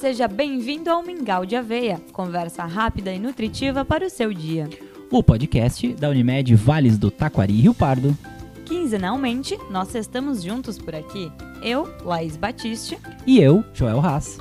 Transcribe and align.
Seja 0.00 0.28
bem-vindo 0.28 0.90
ao 0.90 1.02
Mingau 1.02 1.44
de 1.44 1.56
Aveia, 1.56 2.00
conversa 2.12 2.64
rápida 2.64 3.12
e 3.12 3.18
nutritiva 3.18 3.84
para 3.84 4.06
o 4.06 4.10
seu 4.10 4.32
dia. 4.32 4.70
O 5.10 5.24
podcast 5.24 5.92
da 5.94 6.08
Unimed 6.08 6.54
Vales 6.54 6.96
do 6.96 7.10
Taquari 7.10 7.52
e 7.52 7.62
Rio 7.62 7.74
Pardo. 7.74 8.16
Quinzenalmente, 8.64 9.58
nós 9.72 9.92
estamos 9.96 10.40
juntos 10.40 10.78
por 10.78 10.94
aqui. 10.94 11.32
Eu, 11.60 11.92
Laís 12.04 12.36
Batiste. 12.36 12.96
E 13.26 13.40
eu, 13.40 13.64
Joel 13.74 13.98
Haas. 13.98 14.38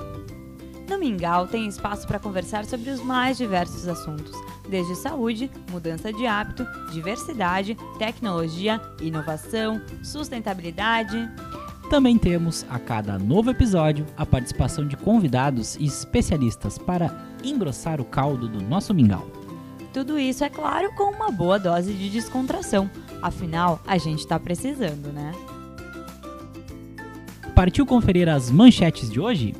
No 0.87 0.99
Mingau 0.99 1.47
tem 1.47 1.67
espaço 1.67 2.05
para 2.05 2.19
conversar 2.19 2.63
sobre 2.63 2.91
os 2.91 3.01
mais 3.01 3.35
diversos 3.35 3.87
assuntos, 3.87 4.33
desde 4.69 4.95
saúde, 4.95 5.49
mudança 5.71 6.13
de 6.13 6.27
hábito, 6.27 6.67
diversidade, 6.91 7.75
tecnologia, 7.97 8.79
inovação, 9.01 9.81
sustentabilidade. 10.03 11.17
Também 11.89 12.17
temos 12.17 12.65
a 12.69 12.77
cada 12.77 13.17
novo 13.17 13.49
episódio 13.49 14.05
a 14.17 14.25
participação 14.25 14.85
de 14.85 14.97
convidados 14.97 15.77
e 15.77 15.85
especialistas 15.85 16.77
para 16.77 17.25
engrossar 17.41 18.01
o 18.01 18.05
caldo 18.05 18.49
do 18.49 18.61
nosso 18.61 18.93
mingau. 18.93 19.25
Tudo 19.93 20.19
isso, 20.19 20.43
é 20.43 20.49
claro, 20.49 20.93
com 20.95 21.05
uma 21.11 21.31
boa 21.31 21.57
dose 21.57 21.93
de 21.93 22.09
descontração. 22.09 22.91
Afinal, 23.21 23.81
a 23.87 23.97
gente 23.97 24.19
está 24.19 24.37
precisando, 24.37 25.13
né? 25.13 25.31
Partiu 27.55 27.85
conferir 27.85 28.27
as 28.27 28.51
manchetes 28.51 29.09
de 29.09 29.19
hoje? 29.19 29.55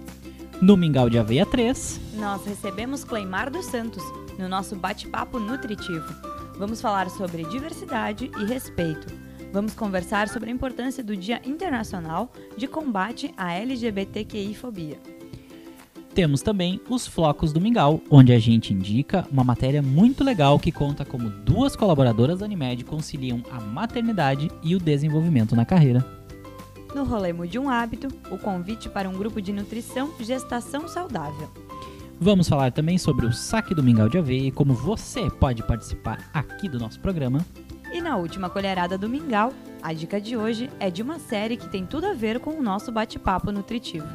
No 0.62 0.76
Mingau 0.76 1.10
de 1.10 1.18
Aveia 1.18 1.46
3, 1.46 2.00
nós 2.16 2.46
recebemos 2.46 3.04
Cleimar 3.04 3.50
dos 3.50 3.66
Santos 3.68 4.04
no 4.38 4.50
nosso 4.50 4.76
bate-papo 4.76 5.40
nutritivo. 5.40 6.14
Vamos 6.58 6.82
falar 6.82 7.10
sobre 7.10 7.46
diversidade 7.46 8.30
e 8.38 8.46
respeito 8.46 9.27
Vamos 9.58 9.74
conversar 9.74 10.30
sobre 10.30 10.52
a 10.52 10.54
importância 10.54 11.04
do 11.04 11.18
Dia 11.18 11.42
Internacional 11.44 12.32
de 12.56 12.68
Combate 12.68 13.34
à 13.36 13.56
LGBTQI-fobia. 13.56 15.00
Temos 16.14 16.44
também 16.44 16.80
os 16.88 17.08
Flocos 17.08 17.52
do 17.52 17.60
Mingau, 17.60 18.00
onde 18.08 18.32
a 18.32 18.38
gente 18.38 18.72
indica 18.72 19.28
uma 19.32 19.44
matéria 19.44 19.82
muito 19.82 20.24
legal 20.24 20.60
que 20.60 20.72
conta 20.72 21.04
como 21.04 21.32
duas 21.32 21.76
colaboradoras 21.76 22.38
da 22.38 22.46
Unimed 22.46 22.86
conciliam 22.86 23.42
a 23.50 23.60
maternidade 23.60 24.48
e 24.62 24.76
o 24.76 24.80
desenvolvimento 24.80 25.56
na 25.56 25.66
carreira. 25.66 26.06
No 26.94 27.04
Rolê 27.04 27.34
Mude 27.34 27.58
um 27.58 27.68
Hábito, 27.68 28.10
o 28.30 28.38
convite 28.38 28.88
para 28.88 29.10
um 29.10 29.14
grupo 29.14 29.42
de 29.42 29.52
nutrição 29.52 30.14
Gestação 30.20 30.88
Saudável. 30.88 31.50
Vamos 32.22 32.48
falar 32.48 32.72
também 32.72 33.00
sobre 33.00 33.26
o 33.26 33.34
saque 33.34 33.74
do 33.74 33.82
Mingau 33.82 34.08
de 34.08 34.20
Aveia 34.20 34.50
e 34.50 34.52
como 34.52 34.76
você 34.76 35.32
pode 35.32 35.64
participar 35.64 36.30
aqui 36.32 36.70
do 36.70 36.78
nosso 36.78 37.00
programa. 37.00 37.44
E 37.92 38.02
na 38.02 38.18
última 38.18 38.50
colherada 38.50 38.98
do 38.98 39.08
Mingau, 39.08 39.54
a 39.82 39.94
dica 39.94 40.20
de 40.20 40.36
hoje 40.36 40.70
é 40.80 40.90
de 40.90 41.02
uma 41.02 41.20
série 41.20 41.56
que 41.56 41.70
tem 41.70 41.86
tudo 41.86 42.08
a 42.08 42.14
ver 42.14 42.40
com 42.40 42.52
o 42.52 42.62
nosso 42.62 42.92
bate-papo 42.92 43.52
nutritivo. 43.52 44.08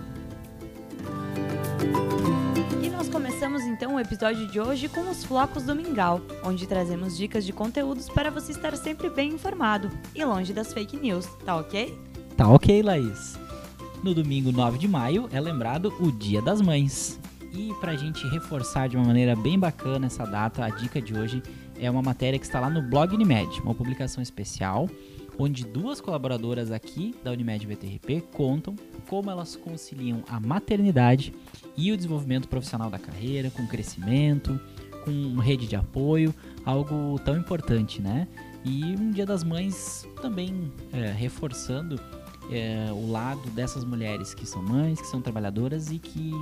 E 2.83 2.89
nós 2.91 3.09
começamos 3.09 3.63
então 3.63 3.95
o 3.95 4.01
episódio 4.01 4.47
de 4.47 4.61
hoje 4.61 4.89
com 4.89 5.09
os 5.11 5.25
Flocos 5.25 5.63
do 5.63 5.75
Mingau, 5.75 6.21
onde 6.45 6.67
trazemos 6.67 7.17
dicas 7.17 7.45
de 7.45 7.53
conteúdos 7.53 8.09
para 8.09 8.31
você 8.31 8.53
estar 8.53 8.77
sempre 8.77 9.09
bem 9.09 9.33
informado 9.33 9.91
e 10.15 10.25
longe 10.25 10.53
das 10.53 10.73
fake 10.73 10.97
news, 10.97 11.27
tá 11.45 11.57
ok? 11.57 11.99
Tá 12.37 12.49
ok, 12.49 12.83
Laís. 12.83 13.39
No 14.03 14.13
domingo 14.15 14.53
9 14.53 14.79
de 14.79 14.89
maio 14.89 15.29
é 15.33 15.41
lembrado 15.41 15.95
o 16.01 16.11
Dia 16.13 16.43
das 16.43 16.61
Mães. 16.61 17.19
E 17.55 17.73
para 17.81 17.93
a 17.93 17.97
gente 17.97 18.27
reforçar 18.29 18.89
de 18.89 18.97
uma 18.97 19.07
maneira 19.07 19.37
bem 19.37 19.59
bacana 19.59 20.07
essa 20.07 20.25
data, 20.25 20.65
a 20.65 20.71
dica 20.71 21.01
de 21.01 21.15
hoje 21.15 21.43
é 21.43 21.62
uma 21.91 22.03
matéria 22.03 22.39
que 22.39 22.45
está 22.45 22.61
lá 22.61 22.71
no 22.71 22.83
blog 22.83 23.15
Unimed, 23.15 23.61
uma 23.61 23.75
publicação 23.75 24.23
especial, 24.23 24.89
onde 25.39 25.65
duas 25.65 26.01
colaboradoras 26.01 26.71
aqui 26.71 27.15
da 27.25 27.33
Unimed 27.33 27.67
VTRP 27.67 28.23
contam 28.33 28.77
como 29.09 29.31
elas 29.31 29.57
conciliam 29.57 30.23
a 30.29 30.39
maternidade 30.39 31.35
e 31.77 31.91
o 31.91 31.97
desenvolvimento 31.97 32.49
profissional 32.49 32.91
da 32.91 32.99
carreira, 32.99 33.51
com 33.51 33.67
crescimento, 33.67 34.61
com 35.05 35.37
rede 35.41 35.67
de 35.67 35.75
apoio, 35.75 36.35
algo 36.65 37.19
tão 37.25 37.37
importante, 37.37 38.01
né? 38.01 38.29
E 38.65 38.95
um 38.95 39.11
Dia 39.11 39.27
das 39.27 39.43
Mães 39.43 40.07
também 40.21 40.73
é, 40.93 41.11
reforçando 41.11 42.01
é, 42.51 42.93
o 42.93 43.11
lado 43.11 43.51
dessas 43.51 43.85
mulheres 43.85 44.35
que 44.35 44.47
são 44.47 44.63
mães, 44.63 45.01
que 45.01 45.07
são 45.07 45.21
trabalhadoras 45.21 45.91
e 45.91 45.99
que 45.99 46.33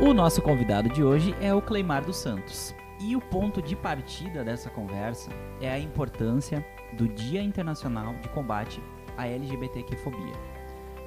O 0.00 0.12
nosso 0.12 0.42
convidado 0.42 0.88
de 0.90 1.02
hoje 1.02 1.34
é 1.40 1.52
o 1.54 1.62
Cleimar 1.62 2.04
dos 2.04 2.18
Santos. 2.18 2.74
E 3.00 3.16
o 3.16 3.20
ponto 3.20 3.60
de 3.60 3.74
partida 3.74 4.44
dessa 4.44 4.70
conversa 4.70 5.30
é 5.60 5.68
a 5.70 5.78
importância 5.78 6.64
do 6.92 7.08
Dia 7.08 7.42
Internacional 7.42 8.14
de 8.22 8.28
Combate 8.28 8.80
à 9.16 9.26
LGBTQ-fobia. 9.26 10.53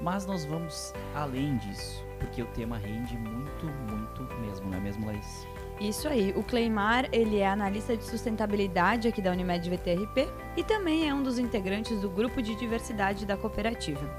Mas 0.02 0.26
nós 0.26 0.46
vamos 0.46 0.94
além 1.16 1.58
disso, 1.58 2.06
porque 2.20 2.42
o 2.42 2.46
tema 2.48 2.78
rende 2.78 3.18
muito, 3.18 3.66
muito 3.66 4.24
mesmo, 4.42 4.70
não 4.70 4.78
é 4.78 4.82
mesmo, 4.82 5.06
Laís? 5.06 5.48
Isso 5.80 6.08
aí, 6.08 6.34
o 6.36 6.44
Cleimar, 6.44 7.08
ele 7.12 7.38
é 7.38 7.48
analista 7.48 7.96
de 7.96 8.04
sustentabilidade 8.04 9.08
aqui 9.08 9.22
da 9.22 9.32
Unimed 9.32 9.70
VTRP 9.70 10.28
e 10.56 10.64
também 10.64 11.08
é 11.08 11.14
um 11.14 11.22
dos 11.22 11.38
integrantes 11.38 12.00
do 12.02 12.10
grupo 12.10 12.42
de 12.42 12.56
diversidade 12.56 13.26
da 13.26 13.38
cooperativa. 13.38 14.10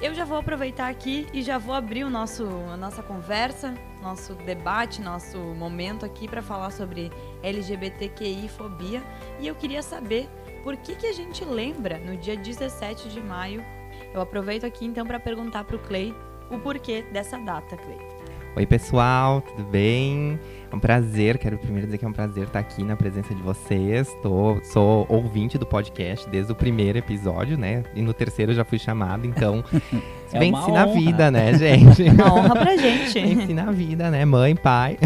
Eu 0.00 0.14
já 0.14 0.24
vou 0.26 0.36
aproveitar 0.36 0.88
aqui 0.88 1.26
e 1.32 1.42
já 1.42 1.56
vou 1.56 1.74
abrir 1.74 2.04
o 2.04 2.10
nosso, 2.10 2.46
a 2.70 2.76
nossa 2.76 3.02
conversa, 3.02 3.74
nosso 4.02 4.34
debate, 4.34 5.00
nosso 5.00 5.38
momento 5.38 6.04
aqui 6.04 6.28
para 6.28 6.42
falar 6.42 6.70
sobre 6.70 7.10
LGBTQI 7.42 8.48
fobia. 8.48 9.02
E 9.40 9.46
eu 9.46 9.54
queria 9.54 9.82
saber 9.82 10.28
por 10.62 10.76
que, 10.76 10.94
que 10.94 11.06
a 11.06 11.12
gente 11.12 11.44
lembra 11.44 11.98
no 11.98 12.14
dia 12.16 12.36
17 12.36 13.08
de 13.08 13.20
maio 13.22 13.64
eu 14.16 14.22
aproveito 14.22 14.64
aqui 14.64 14.86
então 14.86 15.06
para 15.06 15.20
perguntar 15.20 15.64
para 15.64 15.76
o 15.76 15.78
Clay 15.78 16.14
o 16.50 16.58
porquê 16.58 17.04
dessa 17.12 17.38
data, 17.38 17.76
Clay. 17.76 17.98
Oi, 18.56 18.64
pessoal, 18.64 19.42
tudo 19.42 19.64
bem? 19.64 20.40
É 20.72 20.74
um 20.74 20.78
prazer, 20.78 21.36
quero 21.36 21.58
primeiro 21.58 21.86
dizer 21.86 21.98
que 21.98 22.06
é 22.06 22.08
um 22.08 22.12
prazer 22.12 22.44
estar 22.44 22.58
aqui 22.58 22.82
na 22.82 22.96
presença 22.96 23.34
de 23.34 23.42
vocês. 23.42 24.08
Tô, 24.22 24.58
sou 24.64 25.04
ouvinte 25.10 25.58
do 25.58 25.66
podcast 25.66 26.26
desde 26.30 26.52
o 26.52 26.54
primeiro 26.54 26.96
episódio, 26.96 27.58
né? 27.58 27.84
E 27.94 28.00
no 28.00 28.14
terceiro 28.14 28.54
já 28.54 28.64
fui 28.64 28.78
chamado, 28.78 29.26
então 29.26 29.62
é 30.32 30.38
vence 30.38 30.72
na 30.72 30.86
vida, 30.86 31.30
né, 31.30 31.52
gente? 31.58 32.04
Uma 32.04 32.32
honra 32.32 32.56
pra 32.56 32.76
gente. 32.78 33.20
vence 33.20 33.52
na 33.52 33.70
vida, 33.70 34.10
né? 34.10 34.24
Mãe, 34.24 34.56
pai. 34.56 34.96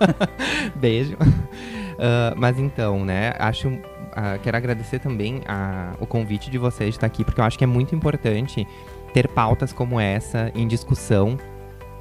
Beijo. 0.76 1.16
Uh, 1.16 2.32
mas 2.36 2.58
então, 2.58 3.04
né, 3.04 3.34
acho 3.38 3.70
uh, 4.12 4.38
quero 4.42 4.56
agradecer 4.56 4.98
também 4.98 5.42
a, 5.46 5.94
o 6.00 6.06
convite 6.06 6.50
de 6.50 6.58
vocês 6.58 6.90
de 6.90 6.96
estar 6.96 7.06
aqui, 7.06 7.24
porque 7.24 7.40
eu 7.40 7.44
acho 7.44 7.58
que 7.58 7.64
é 7.64 7.66
muito 7.66 7.94
importante 7.94 8.66
ter 9.12 9.28
pautas 9.28 9.72
como 9.72 9.98
essa 9.98 10.50
em 10.54 10.66
discussão 10.68 11.38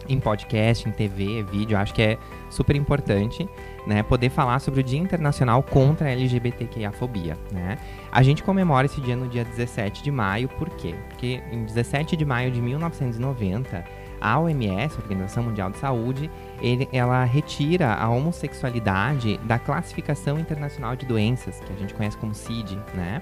em 0.09 0.19
podcast, 0.19 0.89
em 0.89 0.91
TV, 0.91 1.43
vídeo, 1.43 1.75
eu 1.75 1.79
acho 1.79 1.93
que 1.93 2.01
é 2.01 2.17
super 2.49 2.75
importante, 2.75 3.47
né, 3.85 4.01
poder 4.01 4.29
falar 4.29 4.59
sobre 4.59 4.79
o 4.79 4.83
Dia 4.83 4.99
Internacional 4.99 5.61
contra 5.61 6.07
a 6.07 6.11
LGBTQIA-fobia, 6.11 7.37
né? 7.51 7.77
A 8.11 8.23
gente 8.23 8.41
comemora 8.41 8.87
esse 8.87 8.99
dia 8.99 9.15
no 9.15 9.27
dia 9.27 9.45
17 9.45 10.01
de 10.01 10.09
maio, 10.09 10.49
por 10.49 10.69
quê? 10.71 10.95
Porque 11.09 11.41
em 11.51 11.63
17 11.63 12.17
de 12.17 12.25
maio 12.25 12.51
de 12.51 12.59
1990, 12.59 13.85
a 14.19 14.39
OMS, 14.39 14.95
a 14.95 15.01
Organização 15.01 15.43
Mundial 15.43 15.69
de 15.69 15.77
Saúde, 15.77 16.29
ele, 16.61 16.87
ela 16.91 17.23
retira 17.23 17.93
a 17.93 18.09
homossexualidade 18.09 19.37
da 19.43 19.59
classificação 19.59 20.39
internacional 20.39 20.95
de 20.95 21.05
doenças, 21.05 21.59
que 21.59 21.73
a 21.73 21.75
gente 21.75 21.93
conhece 21.93 22.17
como 22.17 22.33
CID, 22.33 22.77
né? 22.93 23.21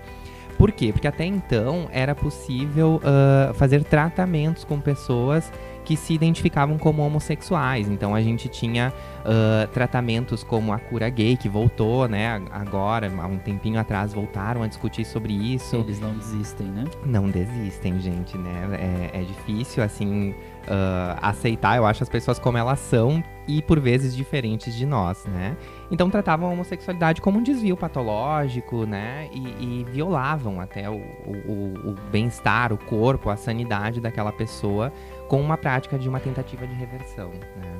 Por 0.57 0.71
quê? 0.71 0.91
Porque 0.91 1.07
até 1.07 1.23
então 1.23 1.87
era 1.91 2.15
possível 2.15 2.99
uh, 3.03 3.53
fazer 3.53 3.83
tratamentos 3.83 4.63
com 4.63 4.79
pessoas 4.79 5.51
que 5.85 5.95
se 5.95 6.13
identificavam 6.13 6.77
como 6.77 7.01
homossexuais. 7.01 7.87
Então 7.87 8.13
a 8.13 8.21
gente 8.21 8.49
tinha 8.49 8.91
uh, 9.21 9.67
tratamentos 9.67 10.43
como 10.43 10.73
a 10.73 10.79
cura 10.79 11.07
gay, 11.07 11.37
que 11.37 11.47
voltou, 11.47 12.09
né? 12.09 12.41
Agora, 12.51 13.09
há 13.17 13.27
um 13.27 13.37
tempinho 13.37 13.79
atrás, 13.79 14.13
voltaram 14.13 14.63
a 14.63 14.67
discutir 14.67 15.05
sobre 15.05 15.31
isso. 15.31 15.77
Eles 15.77 16.01
não 16.01 16.13
desistem, 16.13 16.67
né? 16.67 16.85
Não 17.05 17.29
desistem, 17.29 18.01
gente, 18.01 18.37
né? 18.37 19.11
É, 19.13 19.21
é 19.21 19.23
difícil, 19.23 19.81
assim, 19.81 20.35
uh, 20.67 21.17
aceitar, 21.21 21.77
eu 21.77 21.85
acho, 21.85 22.03
as 22.03 22.09
pessoas 22.09 22.37
como 22.37 22.57
elas 22.57 22.79
são 22.79 23.23
e 23.47 23.61
por 23.61 23.79
vezes 23.79 24.15
diferentes 24.15 24.75
de 24.75 24.85
nós, 24.85 25.25
né? 25.25 25.55
Então 25.89 26.09
tratavam 26.09 26.49
a 26.49 26.51
homossexualidade 26.51 27.21
como 27.21 27.39
um 27.39 27.43
desvio 27.43 27.77
patológico, 27.77 28.85
né? 28.85 29.29
E, 29.31 29.39
e 29.39 29.85
violavam 29.89 30.59
até 30.59 30.89
o, 30.89 30.95
o, 30.95 31.91
o 31.91 31.95
bem-estar, 32.11 32.73
o 32.73 32.77
corpo, 32.77 33.29
a 33.29 33.37
sanidade 33.37 34.01
daquela 34.01 34.31
pessoa 34.31 34.91
com 35.27 35.39
uma 35.41 35.57
prática 35.57 35.97
de 35.97 36.09
uma 36.09 36.19
tentativa 36.19 36.67
de 36.67 36.73
reversão, 36.73 37.29
né? 37.29 37.79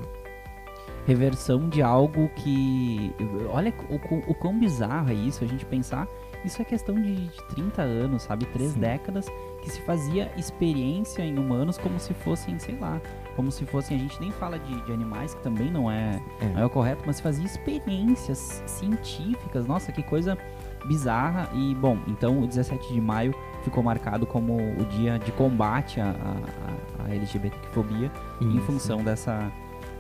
Reversão 1.06 1.70
de 1.70 1.82
algo 1.82 2.30
que. 2.36 3.14
Olha 3.50 3.74
o, 3.90 3.96
o, 3.96 4.32
o 4.32 4.36
quão 4.36 4.58
bizarro 4.58 5.10
é 5.10 5.14
isso, 5.14 5.44
a 5.44 5.48
gente 5.48 5.66
pensar 5.66 6.08
isso 6.48 6.62
é 6.62 6.66
questão 6.66 6.96
de, 6.96 7.16
de 7.28 7.44
30 7.50 7.82
anos, 7.82 8.24
sabe? 8.24 8.46
Três 8.46 8.72
Sim. 8.72 8.80
décadas 8.80 9.28
que 9.68 9.74
se 9.74 9.82
fazia 9.82 10.32
experiência 10.38 11.22
em 11.24 11.38
humanos 11.38 11.78
como 11.78 12.00
se 12.00 12.14
fossem, 12.14 12.58
sei 12.58 12.76
lá, 12.80 13.02
como 13.36 13.52
se 13.52 13.66
fossem, 13.66 13.98
a 13.98 14.00
gente 14.00 14.20
nem 14.20 14.32
fala 14.32 14.58
de, 14.58 14.82
de 14.86 14.92
animais, 14.94 15.34
que 15.34 15.42
também 15.44 15.70
não 15.70 15.92
é, 15.92 16.20
É. 16.42 16.46
não 16.54 16.62
é 16.62 16.66
o 16.66 16.70
correto, 16.70 17.04
mas 17.06 17.18
se 17.18 17.22
fazia 17.22 17.46
experiências 17.46 18.64
científicas. 18.66 19.68
Nossa, 19.68 19.92
que 19.92 20.02
coisa 20.02 20.38
bizarra. 20.86 21.50
E, 21.54 21.76
bom, 21.76 21.98
então 22.08 22.40
o 22.42 22.48
17 22.48 22.94
de 22.94 23.02
maio 23.02 23.36
ficou 23.64 23.84
marcado 23.84 24.26
como 24.26 24.56
o 24.56 24.86
dia 24.86 25.20
de 25.20 25.32
combate 25.34 26.00
à, 26.00 26.10
à, 26.12 27.04
à 27.06 27.14
LGBTfobia 27.14 28.12
em 28.42 28.56
Isso. 28.58 28.62
função 28.66 29.04
dessa 29.04 29.52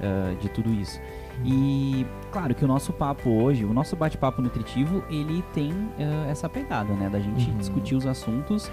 ah, 0.01 0.33
de 0.39 0.47
tudo 0.49 0.69
isso. 0.71 0.99
E 1.45 2.05
claro 2.31 2.55
que 2.55 2.63
o 2.65 2.67
nosso 2.67 2.91
papo 2.93 3.29
hoje, 3.29 3.63
o 3.65 3.73
nosso 3.73 3.95
bate-papo 3.95 4.41
nutritivo, 4.41 5.03
ele 5.09 5.43
tem 5.53 5.71
ah, 5.99 6.27
essa 6.29 6.47
pegada, 6.49 6.93
né, 6.93 7.09
da 7.09 7.19
gente 7.19 7.49
Uhum. 7.51 7.57
discutir 7.57 7.95
os 7.95 8.05
assuntos. 8.07 8.71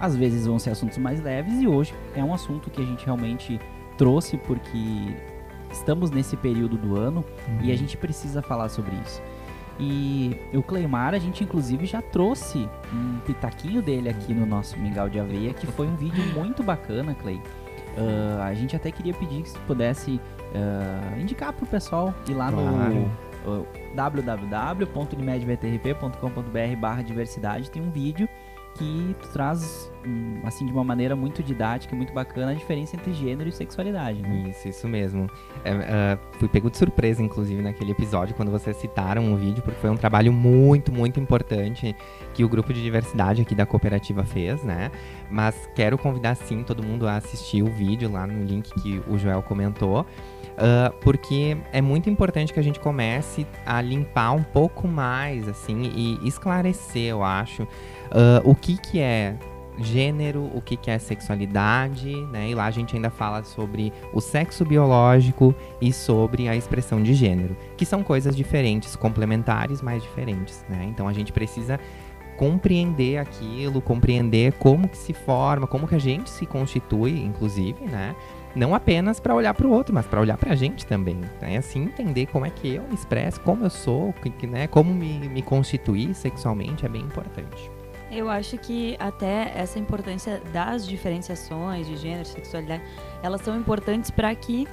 Às 0.00 0.16
vezes 0.16 0.46
vão 0.46 0.58
ser 0.58 0.70
assuntos 0.70 0.98
mais 0.98 1.22
leves 1.22 1.60
e 1.60 1.66
hoje 1.68 1.94
é 2.14 2.22
um 2.22 2.34
assunto 2.34 2.70
que 2.70 2.82
a 2.82 2.84
gente 2.84 3.04
realmente 3.04 3.58
trouxe 3.96 4.36
porque 4.36 5.14
estamos 5.70 6.10
nesse 6.10 6.36
período 6.36 6.76
do 6.76 6.98
ano 6.98 7.24
e 7.62 7.70
a 7.72 7.76
gente 7.76 7.96
precisa 7.96 8.42
falar 8.42 8.68
sobre 8.68 8.94
isso. 9.04 9.22
E 9.78 10.36
o 10.52 10.62
Cleimar, 10.62 11.14
a 11.14 11.18
gente 11.18 11.42
inclusive 11.42 11.84
já 11.86 12.00
trouxe 12.00 12.68
um 12.92 13.18
pitaquinho 13.26 13.82
dele 13.82 14.08
aqui 14.08 14.32
no 14.32 14.46
nosso 14.46 14.78
Mingau 14.78 15.08
de 15.08 15.18
Aveia, 15.18 15.52
que 15.52 15.66
foi 15.66 15.88
um 15.88 15.96
vídeo 15.96 16.22
muito 16.34 16.62
bacana, 16.62 17.12
Clay. 17.14 17.40
Ah, 17.96 18.44
a 18.46 18.54
gente 18.54 18.76
até 18.76 18.90
queria 18.92 19.12
pedir 19.14 19.42
que 19.42 19.48
você 19.50 19.58
pudesse 19.66 20.20
ah, 20.54 21.18
indicar 21.18 21.52
pro 21.52 21.66
pessoal 21.66 22.14
ir 22.28 22.34
lá 22.34 22.50
Claro. 22.52 23.10
no 23.44 23.62
uh, 23.62 23.66
www.unimedvtrp.com.br 23.94 26.76
barra 26.80 27.02
diversidade, 27.02 27.70
tem 27.70 27.82
um 27.82 27.90
vídeo 27.90 28.28
que 28.74 29.14
traz, 29.32 29.90
hum, 30.04 30.40
assim, 30.44 30.66
de 30.66 30.72
uma 30.72 30.82
maneira 30.84 31.14
muito 31.14 31.42
didática, 31.42 31.94
muito 31.94 32.12
bacana, 32.12 32.50
a 32.50 32.54
diferença 32.54 32.96
entre 32.96 33.12
gênero 33.12 33.48
e 33.48 33.52
sexualidade, 33.52 34.20
né? 34.20 34.48
Isso, 34.50 34.68
isso 34.68 34.88
mesmo. 34.88 35.28
É, 35.64 35.72
ah, 35.72 36.18
fui 36.38 36.48
pego 36.48 36.68
de 36.70 36.76
surpresa, 36.76 37.22
inclusive, 37.22 37.62
naquele 37.62 37.92
episódio, 37.92 38.34
quando 38.34 38.50
vocês 38.50 38.76
citaram 38.76 39.32
o 39.32 39.36
vídeo, 39.36 39.62
porque 39.62 39.80
foi 39.80 39.90
um 39.90 39.96
trabalho 39.96 40.32
muito, 40.32 40.92
muito 40.92 41.20
importante 41.20 41.94
que 42.34 42.44
o 42.44 42.48
grupo 42.48 42.72
de 42.72 42.82
diversidade 42.82 43.40
aqui 43.42 43.54
da 43.54 43.64
cooperativa 43.64 44.24
fez, 44.24 44.62
né? 44.64 44.90
Mas 45.30 45.68
quero 45.74 45.96
convidar, 45.96 46.34
sim, 46.34 46.62
todo 46.64 46.82
mundo 46.82 47.06
a 47.06 47.16
assistir 47.16 47.62
o 47.62 47.66
vídeo 47.66 48.10
lá 48.10 48.26
no 48.26 48.44
link 48.44 48.72
que 48.82 49.00
o 49.08 49.16
Joel 49.16 49.42
comentou. 49.42 50.04
ah, 50.56 50.92
porque 51.00 51.56
é 51.72 51.80
muito 51.80 52.08
importante 52.08 52.52
que 52.52 52.60
a 52.60 52.62
gente 52.62 52.78
comece 52.80 53.46
a 53.66 53.80
limpar 53.80 54.32
um 54.32 54.42
pouco 54.42 54.86
mais, 54.86 55.48
assim, 55.48 55.90
e 55.94 56.28
esclarecer, 56.28 57.10
eu 57.10 57.22
acho, 57.24 57.66
ah, 58.14 58.40
o 58.44 58.54
que 58.54 58.76
que 58.76 59.00
é 59.00 59.36
gênero, 59.78 60.48
o 60.54 60.60
que, 60.60 60.76
que 60.76 60.90
é 60.90 60.98
sexualidade, 60.98 62.14
né? 62.26 62.48
E 62.48 62.54
lá 62.54 62.66
a 62.66 62.70
gente 62.70 62.94
ainda 62.94 63.10
fala 63.10 63.42
sobre 63.42 63.92
o 64.12 64.20
sexo 64.20 64.64
biológico 64.64 65.54
e 65.80 65.92
sobre 65.92 66.48
a 66.48 66.54
expressão 66.54 67.02
de 67.02 67.12
gênero, 67.12 67.56
que 67.76 67.84
são 67.84 68.02
coisas 68.02 68.36
diferentes, 68.36 68.94
complementares, 68.94 69.82
mas 69.82 70.02
diferentes, 70.02 70.64
né? 70.68 70.86
Então 70.88 71.08
a 71.08 71.12
gente 71.12 71.32
precisa 71.32 71.80
compreender 72.36 73.18
aquilo, 73.18 73.80
compreender 73.80 74.52
como 74.54 74.88
que 74.88 74.96
se 74.96 75.12
forma, 75.12 75.66
como 75.66 75.86
que 75.86 75.94
a 75.94 76.00
gente 76.00 76.30
se 76.30 76.46
constitui, 76.46 77.20
inclusive, 77.20 77.84
né? 77.84 78.14
Não 78.54 78.72
apenas 78.72 79.18
para 79.18 79.34
olhar 79.34 79.52
para 79.52 79.66
o 79.66 79.70
outro, 79.70 79.92
mas 79.92 80.06
para 80.06 80.20
olhar 80.20 80.36
para 80.36 80.52
a 80.52 80.56
gente 80.56 80.86
também. 80.86 81.20
Né? 81.42 81.56
Assim 81.56 81.82
entender 81.82 82.26
como 82.26 82.46
é 82.46 82.50
que 82.50 82.76
eu 82.76 82.84
me 82.84 82.94
expresso, 82.94 83.40
como 83.40 83.64
eu 83.64 83.70
sou, 83.70 84.12
que, 84.12 84.46
né? 84.46 84.68
como 84.68 84.94
me, 84.94 85.28
me 85.28 85.42
constituir 85.42 86.14
sexualmente 86.14 86.86
é 86.86 86.88
bem 86.88 87.02
importante. 87.02 87.68
Eu 88.10 88.28
acho 88.28 88.58
que 88.58 88.96
até 88.98 89.52
essa 89.54 89.78
importância 89.78 90.40
das 90.52 90.86
diferenciações 90.86 91.86
de 91.86 91.96
gênero, 91.96 92.24
sexualidade, 92.24 92.82
elas 93.22 93.40
são 93.40 93.56
importantes 93.56 94.10
para 94.10 94.34
que 94.34 94.68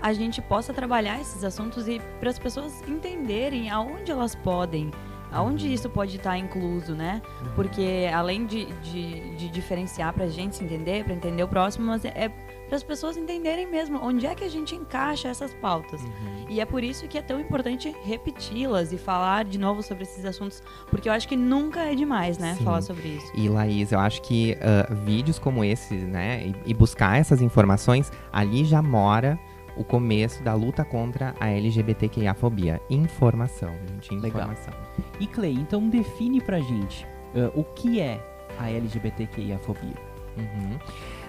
a 0.00 0.12
gente 0.12 0.40
possa 0.42 0.72
trabalhar 0.72 1.20
esses 1.20 1.42
assuntos 1.42 1.88
e 1.88 2.00
para 2.20 2.30
as 2.30 2.38
pessoas 2.38 2.82
entenderem 2.86 3.70
aonde 3.70 4.12
elas 4.12 4.34
podem, 4.34 4.90
aonde 5.32 5.72
isso 5.72 5.88
pode 5.90 6.16
estar 6.16 6.38
incluso, 6.38 6.94
né? 6.94 7.20
Porque 7.54 8.08
além 8.14 8.46
de, 8.46 8.66
de, 8.82 9.36
de 9.36 9.48
diferenciar 9.48 10.12
para 10.12 10.24
a 10.24 10.28
gente 10.28 10.56
se 10.56 10.64
entender, 10.64 11.04
para 11.04 11.14
entender 11.14 11.42
o 11.42 11.48
próximo, 11.48 11.86
mas 11.86 12.04
é 12.04 12.30
para 12.66 12.76
as 12.76 12.82
pessoas 12.82 13.16
entenderem 13.16 13.66
mesmo 13.66 13.98
onde 14.02 14.26
é 14.26 14.34
que 14.34 14.44
a 14.44 14.48
gente 14.48 14.74
encaixa 14.74 15.28
essas 15.28 15.54
pautas. 15.54 16.00
E 16.48 16.60
é 16.60 16.64
por 16.64 16.82
isso 16.82 17.06
que 17.08 17.18
é 17.18 17.22
tão 17.22 17.40
importante 17.40 17.94
repeti-las 18.04 18.92
e 18.92 18.98
falar 18.98 19.44
de 19.44 19.58
novo 19.58 19.82
sobre 19.82 20.04
esses 20.04 20.24
assuntos, 20.24 20.62
porque 20.90 21.08
eu 21.08 21.12
acho 21.12 21.28
que 21.28 21.36
nunca 21.36 21.80
é 21.80 21.94
demais, 21.94 22.38
né, 22.38 22.54
Sim. 22.56 22.64
falar 22.64 22.82
sobre 22.82 23.08
isso. 23.08 23.32
E 23.34 23.48
Laís, 23.48 23.92
eu 23.92 23.98
acho 23.98 24.22
que 24.22 24.56
ah, 24.60 24.92
vídeos 24.92 25.38
como 25.38 25.64
esses, 25.64 26.02
né, 26.02 26.46
e, 26.46 26.70
e 26.70 26.74
buscar 26.74 27.18
essas 27.18 27.40
informações, 27.40 28.10
ali 28.32 28.64
já 28.64 28.82
mora 28.82 29.38
o 29.76 29.84
começo 29.84 30.42
da 30.42 30.54
luta 30.54 30.84
contra 30.84 31.34
a 31.38 31.50
LGBTQIA-fobia. 31.50 32.80
Informação, 32.88 33.72
gente, 34.00 34.14
Legal. 34.14 34.42
informação. 34.42 34.74
E 35.20 35.26
Clay, 35.26 35.52
então 35.52 35.88
define 35.88 36.40
pra 36.40 36.60
gente 36.60 37.06
ah, 37.34 37.50
o 37.54 37.62
que 37.62 38.00
é 38.00 38.20
a 38.58 38.70
LGBTQIA-fobia. 38.70 39.94
Uhum. 40.36 40.78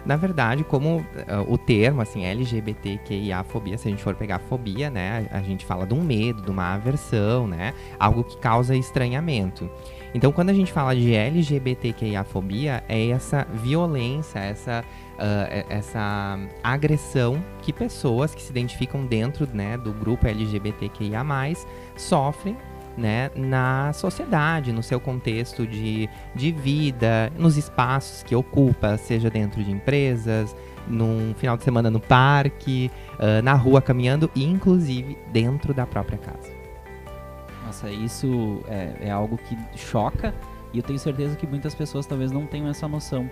Na 0.07 0.15
verdade, 0.15 0.63
como 0.63 1.06
ah, 1.27 1.44
o 1.45 1.57
termo, 1.57 2.01
assim, 2.01 2.24
LGBTQIA-fobia, 2.24 3.77
se 3.77 3.89
a 3.89 3.92
gente 3.92 4.01
for 4.01 4.15
pegar 4.15 4.39
fobia, 4.39 4.89
né, 4.89 5.27
a, 5.30 5.42
gente 5.42 5.65
fala 5.65 5.86
de 5.86 5.94
um 5.94 6.01
medo, 6.01 6.42
de 6.42 6.50
uma 6.50 6.75
aversão, 6.75 7.45
né, 7.45 7.74
algo 8.00 8.24
que 8.24 8.38
causa 8.38 8.74
estranhamento. 8.74 9.69
Então, 10.13 10.31
quando 10.31 10.50
a 10.50 10.54
gente 10.54 10.71
fala 10.71 10.95
de 10.95 11.13
LGBTQIA-fobia, 11.13 12.86
é 12.88 13.09
essa 13.09 13.45
violência, 13.54 14.39
essa, 14.39 14.86
é- 15.19 15.65
essa 15.68 16.39
agressão 16.63 17.44
que 17.62 17.74
pessoas 17.74 18.33
que 18.33 18.42
se 18.42 18.50
identificam 18.50 19.06
dentro 19.06 19.45
né, 19.53 19.77
do 19.77 19.92
grupo 19.92 20.25
LGBTQIA+, 20.25 21.25
sofrem 21.98 22.56
né, 22.97 23.29
na 23.35 23.94
sociedade, 23.94 24.71
no 24.71 24.81
seu 24.81 24.99
contexto 24.99 25.67
de, 25.67 26.09
de 26.33 26.51
vida, 26.51 27.31
nos 27.38 27.55
espaços 27.55 28.23
que 28.23 28.35
ocupa, 28.35 28.97
seja 28.97 29.29
dentro 29.29 29.63
de 29.63 29.71
empresas, 29.71 30.55
num 30.88 31.33
final 31.35 31.55
de 31.55 31.63
semana 31.63 31.91
no 31.91 31.99
parque, 31.99 32.89
ah, 33.19 33.41
na 33.41 33.53
rua 33.53 33.81
caminhando 33.81 34.31
e 34.33 34.44
inclusive 34.44 35.17
dentro 35.31 35.73
da 35.73 35.85
própria 35.85 36.17
casa. 36.17 36.57
Nossa, 37.65 37.91
isso 37.91 38.63
é, 38.67 38.94
é 39.01 39.11
algo 39.11 39.38
que 39.38 39.57
choca 39.77 40.33
e 40.73 40.77
eu 40.77 40.83
tenho 40.83 41.00
certeza 41.00 41.35
que 41.35 41.47
muitas 41.47 41.73
pessoas 41.73 42.05
talvez 42.05 42.31
não 42.31 42.45
tenham 42.45 42.69
essa 42.69 42.88
noção. 42.88 43.29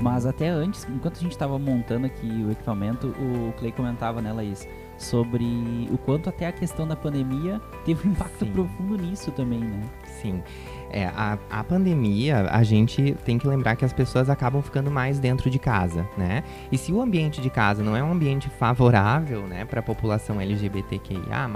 Mas 0.00 0.26
até 0.26 0.48
antes, 0.48 0.86
enquanto 0.88 1.16
a 1.16 1.20
gente 1.20 1.32
estava 1.32 1.58
montando 1.58 2.06
aqui 2.06 2.26
o 2.26 2.50
equipamento, 2.50 3.08
o 3.08 3.52
Clay 3.58 3.72
comentava, 3.72 4.20
né, 4.20 4.32
Laís, 4.32 4.66
sobre 4.98 5.88
o 5.90 5.96
quanto 5.96 6.28
até 6.28 6.46
a 6.46 6.52
questão 6.52 6.86
da 6.86 6.96
pandemia 6.96 7.60
teve 7.84 8.06
um 8.06 8.10
impacto 8.10 8.44
Sim. 8.44 8.52
profundo 8.52 8.96
nisso 8.96 9.30
também, 9.30 9.60
né? 9.60 9.80
Sim. 10.20 10.42
É, 10.90 11.06
a, 11.06 11.38
a 11.50 11.64
pandemia, 11.64 12.48
a 12.50 12.62
gente 12.62 13.16
tem 13.24 13.38
que 13.38 13.46
lembrar 13.46 13.76
que 13.76 13.84
as 13.84 13.92
pessoas 13.92 14.28
acabam 14.28 14.60
ficando 14.62 14.90
mais 14.90 15.18
dentro 15.18 15.48
de 15.48 15.58
casa, 15.58 16.08
né? 16.16 16.42
E 16.72 16.78
se 16.78 16.92
o 16.92 17.00
ambiente 17.00 17.40
de 17.40 17.50
casa 17.50 17.82
não 17.82 17.94
é 17.94 18.02
um 18.02 18.10
ambiente 18.10 18.48
favorável, 18.48 19.42
né, 19.42 19.64
para 19.64 19.80
a 19.80 19.82
população 19.82 20.40
LGBTQIA+, 20.40 21.48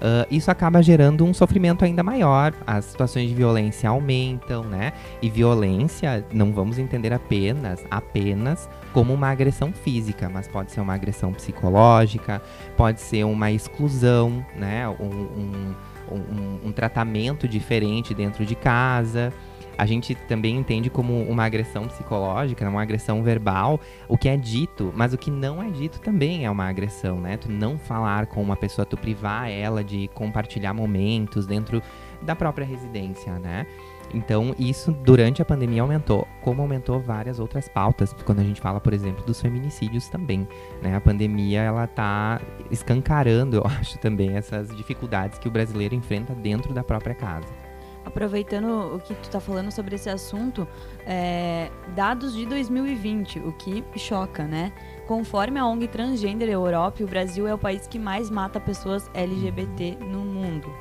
ah, 0.00 0.26
isso 0.30 0.50
acaba 0.50 0.82
gerando 0.82 1.24
um 1.24 1.32
sofrimento 1.34 1.84
ainda 1.84 2.02
maior. 2.02 2.52
As 2.66 2.84
situações 2.86 3.28
de 3.28 3.34
violência 3.34 3.88
aumentam, 3.90 4.62
né? 4.64 4.92
E 5.22 5.28
violência 5.30 6.24
não 6.32 6.52
vamos 6.52 6.78
entender 6.78 7.12
apenas, 7.12 7.84
apenas 7.90 8.68
como 8.92 9.12
uma 9.12 9.28
agressão 9.28 9.72
física, 9.72 10.28
mas 10.28 10.48
pode 10.48 10.72
ser 10.72 10.80
uma 10.80 10.94
agressão 10.94 11.32
psicológica, 11.32 12.40
pode 12.76 13.00
ser 13.00 13.24
uma 13.24 13.50
exclusão, 13.50 14.44
né? 14.56 14.88
Um, 14.88 15.04
um- 15.04 15.74
um, 16.10 16.68
um 16.68 16.72
tratamento 16.72 17.46
diferente 17.46 18.14
dentro 18.14 18.46
de 18.46 18.54
casa. 18.54 19.30
A 19.78 19.86
gente 19.86 20.12
também 20.14 20.56
entende 20.56 20.90
como 20.90 21.22
uma 21.22 21.44
agressão 21.44 21.86
psicológica, 21.86 22.64
né, 22.64 22.70
uma 22.70 22.82
agressão 22.82 23.22
verbal, 23.22 23.80
o 24.08 24.18
que 24.18 24.28
é 24.28 24.36
dito, 24.36 24.92
mas 24.96 25.14
o 25.14 25.18
que 25.18 25.30
não 25.30 25.62
é 25.62 25.70
dito 25.70 26.00
também 26.00 26.44
é 26.44 26.50
uma 26.50 26.68
agressão, 26.68 27.20
né? 27.20 27.36
Tu 27.36 27.48
não 27.48 27.78
falar 27.78 28.26
com 28.26 28.42
uma 28.42 28.56
pessoa, 28.56 28.84
tu 28.84 28.96
privar 28.96 29.48
ela 29.48 29.84
de 29.84 30.08
compartilhar 30.08 30.74
momentos 30.74 31.46
dentro 31.46 31.80
da 32.20 32.34
própria 32.34 32.66
residência, 32.66 33.38
né? 33.38 33.66
Então, 34.12 34.54
isso 34.58 34.90
durante 34.90 35.42
a 35.42 35.44
pandemia 35.44 35.82
aumentou, 35.82 36.26
como 36.40 36.62
aumentou 36.62 36.98
várias 36.98 37.38
outras 37.38 37.68
pautas, 37.68 38.12
quando 38.24 38.40
a 38.40 38.44
gente 38.44 38.60
fala, 38.60 38.80
por 38.80 38.92
exemplo, 38.92 39.24
dos 39.24 39.40
feminicídios 39.40 40.08
também, 40.08 40.48
né? 40.82 40.96
A 40.96 41.00
pandemia, 41.00 41.62
ela 41.62 41.86
tá 41.86 42.40
escancarando, 42.70 43.58
eu 43.58 43.66
acho, 43.78 43.98
também 43.98 44.36
essas 44.36 44.74
dificuldades 44.74 45.38
que 45.38 45.46
o 45.46 45.50
brasileiro 45.50 45.94
enfrenta 45.94 46.34
dentro 46.34 46.72
da 46.72 46.82
própria 46.82 47.14
casa. 47.14 47.67
Aproveitando 48.08 48.94
o 48.96 48.98
que 48.98 49.14
tu 49.14 49.30
tá 49.30 49.38
falando 49.38 49.70
sobre 49.70 49.94
esse 49.94 50.10
assunto, 50.10 50.66
é, 51.06 51.70
dados 51.94 52.34
de 52.34 52.44
2020, 52.46 53.38
o 53.40 53.52
que 53.52 53.84
choca, 53.96 54.44
né? 54.44 54.72
Conforme 55.06 55.58
a 55.58 55.66
ONG 55.66 55.86
Transgender 55.88 56.48
Europe, 56.48 57.04
o 57.04 57.06
Brasil 57.06 57.46
é 57.46 57.54
o 57.54 57.58
país 57.58 57.86
que 57.86 57.98
mais 57.98 58.30
mata 58.30 58.58
pessoas 58.58 59.10
LGBT 59.14 59.96
no 60.00 60.20
mundo. 60.20 60.72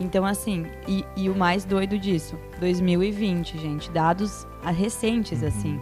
Então, 0.00 0.26
assim, 0.26 0.66
e, 0.88 1.04
e 1.16 1.30
o 1.30 1.34
mais 1.34 1.64
doido 1.64 1.98
disso, 1.98 2.36
2020, 2.60 3.58
gente, 3.58 3.90
dados 3.90 4.46
recentes, 4.76 5.42
Uhum. 5.42 5.48
assim. 5.48 5.80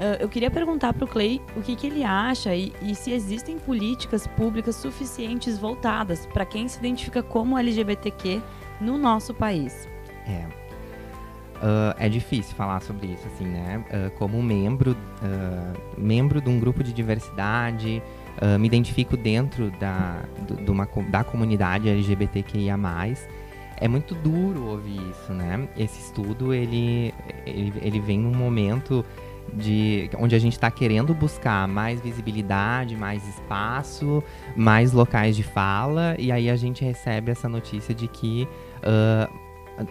Ah, 0.00 0.16
eu 0.18 0.28
queria 0.28 0.50
perguntar 0.50 0.92
para 0.92 1.04
o 1.04 1.08
Clay 1.08 1.40
o 1.56 1.60
que, 1.60 1.76
que 1.76 1.86
ele 1.86 2.02
acha 2.02 2.54
e, 2.54 2.72
e 2.82 2.94
se 2.94 3.12
existem 3.12 3.58
políticas 3.58 4.26
públicas 4.26 4.74
suficientes 4.76 5.58
voltadas 5.58 6.26
para 6.26 6.44
quem 6.44 6.66
se 6.66 6.78
identifica 6.78 7.22
como 7.22 7.56
LGBTQ 7.56 8.42
no 8.80 8.98
nosso 8.98 9.32
país. 9.32 9.88
É. 10.26 10.44
Ah, 11.60 11.94
é 11.98 12.08
difícil 12.08 12.56
falar 12.56 12.80
sobre 12.80 13.06
isso, 13.08 13.26
assim, 13.34 13.44
né? 13.46 13.84
Ah, 13.90 14.10
como 14.18 14.42
membro, 14.42 14.96
ah, 15.22 15.72
membro 15.96 16.40
de 16.40 16.48
um 16.48 16.58
grupo 16.58 16.82
de 16.82 16.92
diversidade, 16.92 18.02
me 18.58 18.66
identifico 18.66 19.14
dentro 19.14 19.70
da, 19.78 20.22
do- 20.48 20.56
de 20.56 20.70
uma 20.70 20.88
da 21.10 21.22
comunidade 21.22 21.88
LGBTQIA+. 21.88 22.76
É 23.76 23.86
muito 23.86 24.14
duro 24.14 24.64
ouvir 24.68 24.96
isso, 25.10 25.32
né? 25.34 25.68
Esse 25.76 26.00
estudo, 26.00 26.52
ele, 26.54 27.12
ele, 27.44 27.72
ele 27.82 28.00
vem 28.00 28.18
num 28.18 28.34
momento 28.34 29.04
de 29.52 30.08
onde 30.18 30.34
a 30.34 30.38
gente 30.38 30.54
está 30.54 30.70
querendo 30.70 31.12
buscar 31.14 31.68
mais 31.68 32.00
visibilidade, 32.00 32.96
mais 32.96 33.26
espaço, 33.28 34.24
mais 34.56 34.92
locais 34.92 35.36
de 35.36 35.42
fala, 35.42 36.16
e 36.18 36.32
aí 36.32 36.48
a 36.48 36.56
gente 36.56 36.82
recebe 36.84 37.30
essa 37.32 37.48
notícia 37.50 37.94
de 37.94 38.08
que 38.08 38.48
ah, 38.82 39.28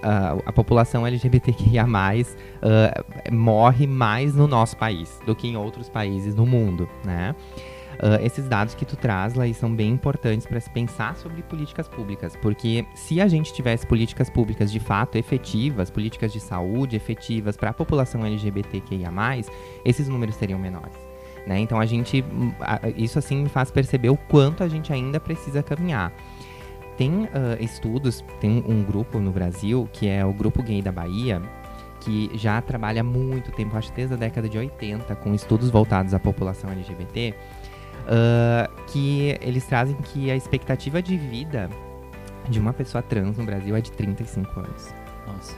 a, 0.01 0.37
a 0.45 0.51
população 0.53 1.05
LGBTQIA+, 1.05 1.85
ah, 1.85 3.03
morre 3.31 3.87
mais 3.87 4.35
no 4.35 4.47
nosso 4.47 4.77
país 4.77 5.19
do 5.25 5.35
que 5.35 5.47
em 5.47 5.55
outros 5.55 5.89
países 5.89 6.35
no 6.35 6.45
mundo, 6.45 6.89
né? 7.05 7.35
Ah, 8.01 8.19
esses 8.21 8.47
dados 8.47 8.73
que 8.73 8.83
tu 8.83 8.95
traz, 8.95 9.35
Laís, 9.35 9.57
são 9.57 9.73
bem 9.73 9.91
importantes 9.91 10.47
para 10.47 10.59
se 10.59 10.69
pensar 10.69 11.15
sobre 11.15 11.43
políticas 11.43 11.87
públicas, 11.87 12.35
porque 12.41 12.85
se 12.95 13.21
a 13.21 13.27
gente 13.27 13.53
tivesse 13.53 13.85
políticas 13.85 14.29
públicas 14.29 14.71
de 14.71 14.79
fato 14.79 15.17
efetivas, 15.17 15.91
políticas 15.91 16.33
de 16.33 16.39
saúde 16.39 16.95
efetivas 16.95 17.55
para 17.55 17.69
a 17.69 17.73
população 17.73 18.25
LGBTQIA+, 18.25 19.11
esses 19.85 20.07
números 20.07 20.35
seriam 20.35 20.57
menores. 20.57 20.97
Né? 21.45 21.59
Então 21.59 21.79
a 21.79 21.85
gente, 21.85 22.23
hum, 22.23 22.51
isso 22.95 23.17
assim 23.19 23.43
me 23.43 23.49
faz 23.49 23.71
perceber 23.71 24.09
o 24.09 24.17
quanto 24.17 24.63
a 24.63 24.67
gente 24.67 24.91
ainda 24.91 25.19
precisa 25.19 25.61
caminhar. 25.63 26.11
Tem 27.01 27.27
ah, 27.33 27.57
estudos, 27.59 28.23
tem 28.39 28.63
um, 28.67 28.83
grupo 28.83 29.17
no 29.17 29.31
Brasil, 29.31 29.89
que 29.91 30.07
é 30.07 30.23
o 30.23 30.31
Grupo 30.31 30.61
Gay 30.61 30.83
da 30.83 30.91
Bahia, 30.91 31.41
que 31.99 32.29
já 32.35 32.61
trabalha 32.61 33.01
há 33.01 33.03
muito 33.03 33.51
tempo, 33.51 33.75
acho 33.75 33.89
que 33.89 33.95
desde 33.95 34.13
a 34.13 34.17
década 34.17 34.47
de 34.47 34.55
80, 34.55 35.15
com 35.15 35.33
estudos 35.33 35.71
voltados 35.71 36.13
à 36.13 36.19
população 36.19 36.69
LGBT, 36.69 37.33
ah, 38.07 38.69
que 38.85 39.35
eles 39.41 39.65
trazem 39.65 39.95
que 39.95 40.29
a 40.29 40.35
expectativa 40.35 41.01
de 41.01 41.17
vida 41.17 41.71
de 42.47 42.59
uma 42.59 42.71
pessoa 42.71 43.01
trans 43.01 43.35
no 43.35 43.45
Brasil 43.45 43.75
é 43.75 43.81
de 43.81 43.91
35 43.91 44.59
anos. 44.59 44.93
Nossa. 45.25 45.55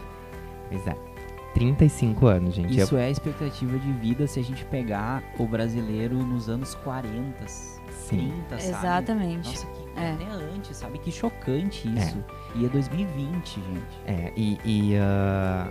É. 0.71 1.12
35 1.53 2.25
anos, 2.27 2.55
gente. 2.55 2.77
Isso 2.77 2.97
é 2.97 3.05
a 3.05 3.09
expectativa 3.09 3.77
de 3.77 3.91
vida 3.93 4.27
se 4.27 4.39
a 4.39 4.43
gente 4.43 4.65
pegar 4.65 5.23
o 5.37 5.45
brasileiro 5.45 6.15
nos 6.17 6.49
anos 6.49 6.75
40, 6.75 7.47
Sim. 7.47 8.33
30, 8.49 8.59
sabe? 8.59 8.63
Exatamente. 8.77 9.49
Nossa, 9.49 9.67
que 9.67 9.99
É. 9.99 10.11
até 10.13 10.25
antes, 10.55 10.77
sabe? 10.77 10.97
Que 10.99 11.11
chocante 11.11 11.87
isso. 11.87 12.23
E 12.55 12.65
é 12.65 12.69
2020, 12.69 13.55
gente. 13.55 14.01
É, 14.05 14.31
e, 14.35 14.59
e, 14.65 14.97
ah, 14.97 15.67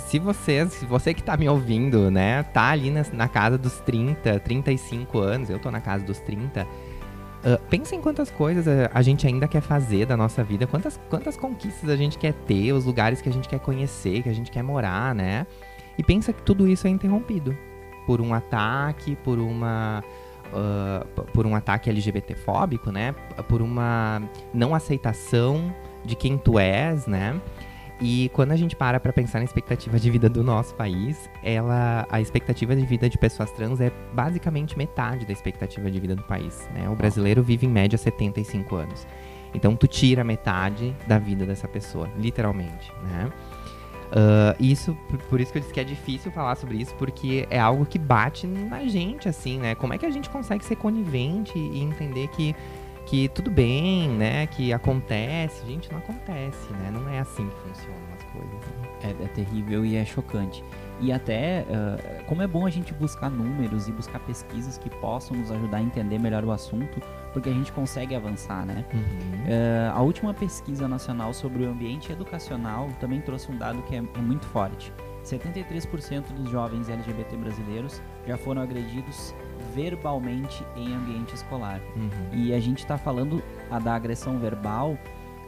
se 0.00 0.18
você, 0.18 0.66
se 0.68 0.84
você 0.84 1.14
que 1.14 1.22
tá 1.22 1.36
me 1.36 1.48
ouvindo, 1.48 2.10
né, 2.10 2.42
tá 2.42 2.70
ali 2.70 2.90
na, 2.90 3.04
na 3.12 3.28
casa 3.28 3.56
dos 3.56 3.78
30, 3.80 4.40
35 4.40 5.18
anos, 5.20 5.48
eu 5.50 5.58
tô 5.58 5.70
na 5.70 5.80
casa 5.80 6.04
dos 6.04 6.18
30, 6.20 6.66
ah, 7.44 7.58
pensa 7.70 7.94
em 7.94 8.00
quantas 8.00 8.30
coisas 8.30 8.66
a, 8.66 8.90
a 8.92 9.02
gente 9.02 9.26
ainda 9.26 9.46
quer 9.46 9.60
fazer 9.60 10.06
da 10.06 10.16
nossa 10.16 10.42
vida, 10.42 10.66
quantas, 10.66 10.98
quantas 11.10 11.36
conquistas 11.36 11.88
a 11.90 11.96
gente 11.96 12.18
quer 12.18 12.32
ter, 12.32 12.72
os 12.72 12.84
lugares 12.84 13.20
que 13.20 13.28
a 13.28 13.32
gente 13.32 13.48
quer 13.48 13.60
conhecer, 13.60 14.22
que 14.22 14.28
a 14.28 14.32
gente 14.34 14.50
quer 14.50 14.62
morar, 14.62 15.14
né? 15.14 15.46
E 15.96 16.02
pensa 16.02 16.32
que 16.32 16.42
tudo 16.42 16.66
isso 16.66 16.86
é 16.86 16.90
interrompido 16.90 17.56
por 18.06 18.20
um 18.20 18.34
ataque, 18.34 19.16
por 19.16 19.38
uma. 19.38 20.02
p- 21.14 21.22
por 21.32 21.46
um 21.46 21.54
ataque 21.54 21.88
LGBTfóbico, 21.88 22.90
né? 22.90 23.14
Por 23.48 23.62
uma 23.62 24.22
não 24.52 24.74
aceitação 24.74 25.72
de 26.04 26.14
quem 26.16 26.36
tu 26.36 26.58
és, 26.58 27.06
né? 27.06 27.40
E 28.00 28.28
quando 28.32 28.52
a 28.52 28.56
gente 28.56 28.74
para 28.74 28.98
pra 28.98 29.12
pensar 29.12 29.38
na 29.38 29.44
expectativa 29.44 29.98
de 29.98 30.10
vida 30.10 30.28
do 30.28 30.42
nosso 30.42 30.74
país, 30.74 31.30
ela, 31.42 32.06
a 32.10 32.20
expectativa 32.20 32.74
de 32.74 32.84
vida 32.84 33.08
de 33.08 33.16
pessoas 33.16 33.50
trans 33.52 33.80
é 33.80 33.92
basicamente 34.12 34.76
metade 34.76 35.24
da 35.24 35.32
expectativa 35.32 35.90
de 35.90 36.00
vida 36.00 36.16
do 36.16 36.22
país, 36.24 36.68
né? 36.74 36.88
O 36.88 36.96
brasileiro 36.96 37.42
vive 37.42 37.66
em 37.66 37.70
média 37.70 37.96
75 37.96 38.74
anos. 38.74 39.06
Então 39.54 39.76
tu 39.76 39.86
tira 39.86 40.24
metade 40.24 40.94
da 41.06 41.18
vida 41.18 41.46
dessa 41.46 41.68
pessoa, 41.68 42.10
literalmente, 42.18 42.92
né? 43.04 43.30
Ah, 44.14 44.54
isso, 44.60 44.96
por 45.28 45.40
isso 45.40 45.50
que 45.50 45.58
eu 45.58 45.62
disse 45.62 45.74
que 45.74 45.80
é 45.80 45.84
difícil 45.84 46.30
falar 46.30 46.54
sobre 46.54 46.76
isso, 46.76 46.94
porque 46.94 47.46
é 47.50 47.58
algo 47.58 47.84
que 47.84 47.98
bate 47.98 48.46
na 48.46 48.84
gente, 48.84 49.28
assim, 49.28 49.58
né? 49.58 49.74
Como 49.74 49.92
é 49.92 49.98
que 49.98 50.06
a 50.06 50.10
gente 50.10 50.30
consegue 50.30 50.64
ser 50.64 50.76
conivente 50.76 51.58
e 51.58 51.80
entender 51.80 52.28
que, 52.28 52.54
que 53.06 53.28
tudo 53.28 53.50
bem, 53.50 54.08
né? 54.08 54.46
Que 54.46 54.72
acontece. 54.72 55.64
Gente, 55.66 55.90
não 55.90 55.98
acontece, 55.98 56.72
né? 56.72 56.90
Não 56.92 57.08
é 57.08 57.20
assim 57.20 57.48
que 57.48 57.56
funcionam 57.56 58.02
as 58.16 58.24
coisas. 58.24 58.52
né? 58.52 58.88
É, 59.02 59.24
é 59.24 59.28
terrível 59.28 59.84
e 59.84 59.96
é 59.96 60.04
chocante. 60.04 60.64
E 61.00 61.12
até, 61.12 61.66
ah, 61.70 62.24
como 62.26 62.40
é 62.42 62.46
bom 62.46 62.66
a 62.66 62.70
gente 62.70 62.94
buscar 62.94 63.28
números 63.30 63.88
e 63.88 63.92
buscar 63.92 64.20
pesquisas 64.20 64.78
que 64.78 64.88
possam 64.88 65.36
nos 65.36 65.50
ajudar 65.50 65.78
a 65.78 65.82
entender 65.82 66.18
melhor 66.18 66.44
o 66.44 66.52
assunto, 66.52 67.00
porque 67.32 67.48
a 67.48 67.52
gente 67.52 67.72
consegue 67.72 68.14
avançar, 68.14 68.64
né? 68.64 68.84
Eh, 69.46 69.90
a 69.92 70.00
última 70.00 70.32
pesquisa 70.32 70.86
nacional 70.86 71.34
sobre 71.34 71.64
o 71.64 71.70
ambiente 71.70 72.12
educacional 72.12 72.88
também 73.00 73.20
trouxe 73.20 73.50
um 73.50 73.58
dado 73.58 73.82
que 73.82 73.94
é, 73.94 73.98
é 73.98 74.20
muito 74.20 74.46
forte. 74.46 74.92
73% 75.24 76.32
dos 76.32 76.50
jovens 76.50 76.88
LGBT 76.88 77.36
brasileiros 77.36 78.00
já 78.26 78.36
foram 78.36 78.62
agredidos 78.62 79.34
verbalmente 79.74 80.64
em 80.76 80.94
ambiente 80.94 81.34
escolar. 81.34 81.80
Uhum. 81.96 82.10
E 82.32 82.52
a 82.54 82.60
gente 82.60 82.78
está 82.78 82.96
falando 82.98 83.42
a 83.70 83.78
da 83.78 83.94
agressão 83.94 84.38
verbal 84.38 84.96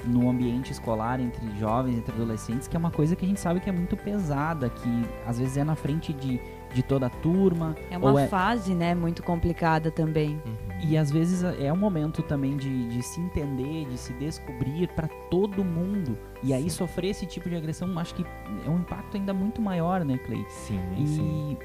no 0.04 0.28
ambiente 0.30 0.70
escolar 0.70 1.20
entre 1.20 1.40
jovens, 1.58 1.96
entre 1.98 2.14
adolescentes, 2.14 2.68
que 2.68 2.76
é 2.76 2.78
uma 2.78 2.90
coisa 2.90 3.16
que 3.16 3.24
a 3.24 3.28
gente 3.28 3.40
sabe 3.40 3.60
que 3.60 3.68
é 3.68 3.72
muito 3.72 3.96
pesada, 3.96 4.68
que 4.68 5.04
às 5.26 5.38
vezes 5.38 5.56
é 5.56 5.64
na 5.64 5.74
frente 5.74 6.12
de, 6.12 6.38
de 6.72 6.82
toda 6.82 7.06
a 7.06 7.10
turma, 7.10 7.74
É 7.90 7.96
uma 7.98 8.12
ou 8.12 8.18
é, 8.18 8.28
fase, 8.28 8.74
né, 8.74 8.94
muito 8.94 9.22
complicada 9.22 9.90
também. 9.90 10.40
Uhum. 10.46 10.56
e 10.84 10.96
às 10.96 11.10
vezes 11.10 11.42
é 11.42 11.72
um 11.72 11.76
momento 11.76 12.22
também 12.22 12.56
de, 12.56 12.88
de 12.88 13.02
se 13.02 13.20
entender, 13.20 13.86
de 13.86 13.96
se 13.98 14.12
descobrir 14.12 14.86
para 14.88 15.08
todo 15.30 15.64
mundo. 15.64 16.16
E 16.42 16.52
aí 16.52 16.64
Sim. 16.64 16.68
sofrer 16.68 17.10
esse 17.10 17.26
tipo 17.26 17.48
de 17.48 17.56
agressão, 17.56 17.98
acho 17.98 18.14
que 18.14 18.24
é 18.64 18.70
um 18.70 18.76
impacto 18.76 19.16
ainda 19.16 19.32
muito 19.32 19.60
maior, 19.62 20.04
né, 20.04 20.18
Clay? 20.18 20.44
Sim, 20.48 20.78
E 20.96 21.06
sim. 21.06 21.56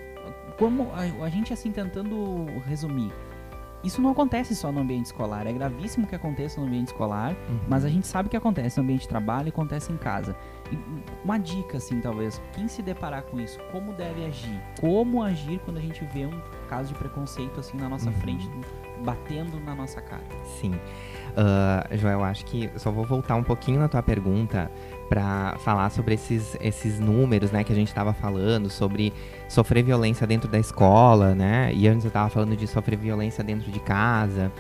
Como 0.57 0.89
a, 0.93 1.25
a 1.25 1.29
gente 1.29 1.51
assim 1.53 1.71
tentando 1.71 2.45
resumir, 2.67 3.11
isso 3.83 3.99
não 3.99 4.11
acontece 4.11 4.55
só 4.55 4.71
no 4.71 4.79
ambiente 4.81 5.07
escolar, 5.07 5.47
é 5.47 5.51
gravíssimo 5.53 6.05
que 6.05 6.13
aconteça 6.15 6.61
no 6.61 6.67
ambiente 6.67 6.87
escolar, 6.89 7.31
Uhum. 7.49 7.59
mas 7.67 7.83
a 7.83 7.89
gente 7.89 8.05
sabe 8.05 8.29
que 8.29 8.37
acontece 8.37 8.77
no 8.77 8.83
ambiente 8.83 9.01
de 9.01 9.07
trabalho 9.07 9.47
e 9.47 9.49
acontece 9.49 9.91
em 9.91 9.97
casa. 9.97 10.35
E 10.71 10.77
uma 11.25 11.39
dica, 11.39 11.77
assim, 11.77 11.99
talvez, 11.99 12.39
quem 12.53 12.67
se 12.67 12.81
deparar 12.83 13.23
com 13.23 13.39
isso, 13.39 13.57
como 13.71 13.91
deve 13.93 14.23
agir? 14.25 14.61
Como 14.79 15.23
agir 15.23 15.59
quando 15.65 15.77
a 15.77 15.81
gente 15.81 16.05
vê 16.13 16.27
um 16.27 16.41
caso 16.69 16.93
de 16.93 16.99
preconceito, 16.99 17.59
assim, 17.59 17.75
na 17.77 17.89
nossa 17.89 18.09
Uhum. 18.11 18.15
frente, 18.17 18.47
batendo 19.01 19.59
na 19.59 19.75
nossa 19.75 20.01
cara? 20.01 20.23
Sim. 20.59 20.73
Ah, 21.35 21.87
Joel, 21.91 22.23
acho 22.23 22.45
que 22.45 22.69
só 22.77 22.91
vou 22.91 23.05
voltar 23.05 23.35
um 23.35 23.43
pouquinho 23.43 23.79
na 23.79 23.87
tua 23.87 24.03
pergunta 24.03 24.71
para 25.09 25.55
falar 25.59 25.89
sobre 25.89 26.13
esses, 26.13 26.57
esses 26.61 26.99
números, 26.99 27.51
né, 27.51 27.63
que 27.63 27.71
a 27.71 27.75
gente 27.75 27.89
estava 27.89 28.13
falando, 28.13 28.69
sobre 28.69 29.13
sofrer 29.47 29.83
violência 29.83 30.25
dentro 30.25 30.49
da 30.49 30.57
escola, 30.57 31.35
né? 31.35 31.71
E 31.73 31.87
antes 31.87 32.05
eu 32.05 32.09
estava 32.09 32.29
falando 32.29 32.55
de 32.55 32.65
sofrer 32.65 32.97
violência 32.97 33.43
dentro 33.43 33.69
de 33.71 33.79
casa. 33.81 34.51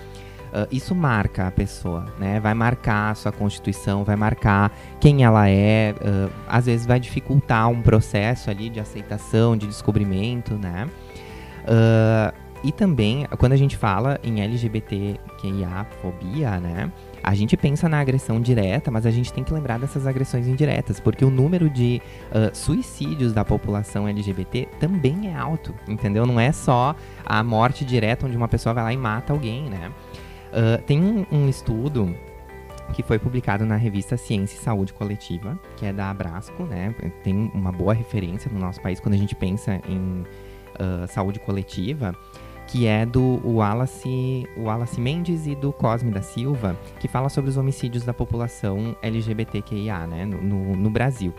Ah, 0.53 0.67
isso 0.69 0.93
marca 0.93 1.47
a 1.47 1.51
pessoa, 1.51 2.05
né? 2.19 2.39
Vai 2.39 2.53
marcar 2.53 3.11
a 3.11 3.15
sua 3.15 3.31
constituição, 3.31 4.03
vai 4.03 4.15
marcar 4.15 4.71
quem 4.99 5.23
ela 5.23 5.49
é. 5.49 5.95
ah, 6.03 6.29
às 6.57 6.65
vezes 6.65 6.85
vai 6.85 6.99
dificultar 6.99 7.69
um 7.69 7.81
processo 7.81 8.49
ali 8.49 8.69
de 8.69 8.79
aceitação, 8.79 9.55
de 9.55 9.67
descobrimento, 9.67 10.55
né? 10.55 10.89
Ah, 11.65 12.33
e 12.63 12.71
também, 12.71 13.25
quando 13.39 13.53
a 13.53 13.57
gente 13.57 13.75
fala 13.75 14.19
em 14.23 14.41
LGBTQIA 14.41 15.87
fobia, 16.01 16.59
né? 16.59 16.91
A 17.23 17.33
gente 17.33 17.57
pensa 17.57 17.89
na 17.89 17.99
agressão 17.99 18.39
direta, 18.39 18.91
mas 18.91 19.05
a 19.05 19.11
gente 19.11 19.33
tem 19.33 19.43
que 19.43 19.53
lembrar 19.53 19.79
dessas 19.79 20.05
agressões 20.05 20.47
indiretas, 20.47 20.99
porque 20.99 21.25
o 21.25 21.29
número 21.29 21.69
de 21.69 22.01
ah, 22.31 22.51
suicídios 22.53 23.33
da 23.33 23.43
população 23.43 24.07
LGBT 24.07 24.67
também 24.79 25.27
é 25.27 25.35
alto, 25.35 25.73
entendeu? 25.87 26.25
Não 26.25 26.39
é 26.39 26.51
só 26.51 26.95
a 27.25 27.43
morte 27.43 27.83
direta 27.83 28.27
onde 28.27 28.37
uma 28.37 28.47
pessoa 28.47 28.73
vai 28.73 28.83
lá 28.83 28.93
e 28.93 28.97
mata 28.97 29.33
alguém, 29.33 29.63
né? 29.63 29.91
Ah, 30.53 30.79
tem 30.85 31.01
um, 31.01 31.25
um 31.31 31.49
estudo 31.49 32.15
que 32.93 33.01
foi 33.01 33.17
publicado 33.17 33.65
na 33.65 33.75
revista 33.75 34.17
Ciência 34.17 34.57
e 34.57 34.59
Saúde 34.59 34.93
Coletiva, 34.93 35.57
que 35.77 35.85
é 35.85 35.93
da 35.93 36.09
Abrasco, 36.09 36.63
né? 36.63 36.93
Tem 37.23 37.51
uma 37.53 37.71
boa 37.71 37.93
referência 37.93 38.51
no 38.51 38.59
nosso 38.59 38.81
país 38.81 38.99
quando 38.99 39.15
a 39.15 39.17
gente 39.17 39.33
pensa 39.33 39.81
em 39.87 40.25
ah, 40.81 41.05
saúde 41.07 41.39
coletiva, 41.39 42.15
que 42.71 42.87
é 42.87 43.05
do 43.05 43.41
Wallace, 43.43 44.47
Wallace 44.55 44.99
Mendes 44.99 45.45
e 45.45 45.53
do 45.53 45.73
Cosme 45.73 46.09
da 46.09 46.21
Silva, 46.21 46.79
que 47.01 47.07
fala 47.07 47.27
sobre 47.27 47.49
os 47.49 47.57
homicídios 47.57 48.05
da 48.05 48.13
população 48.13 48.95
LGBTQIA, 49.01 50.07
né, 50.07 50.23
no, 50.25 50.77
no, 50.77 50.89
Brasil. 50.89 51.33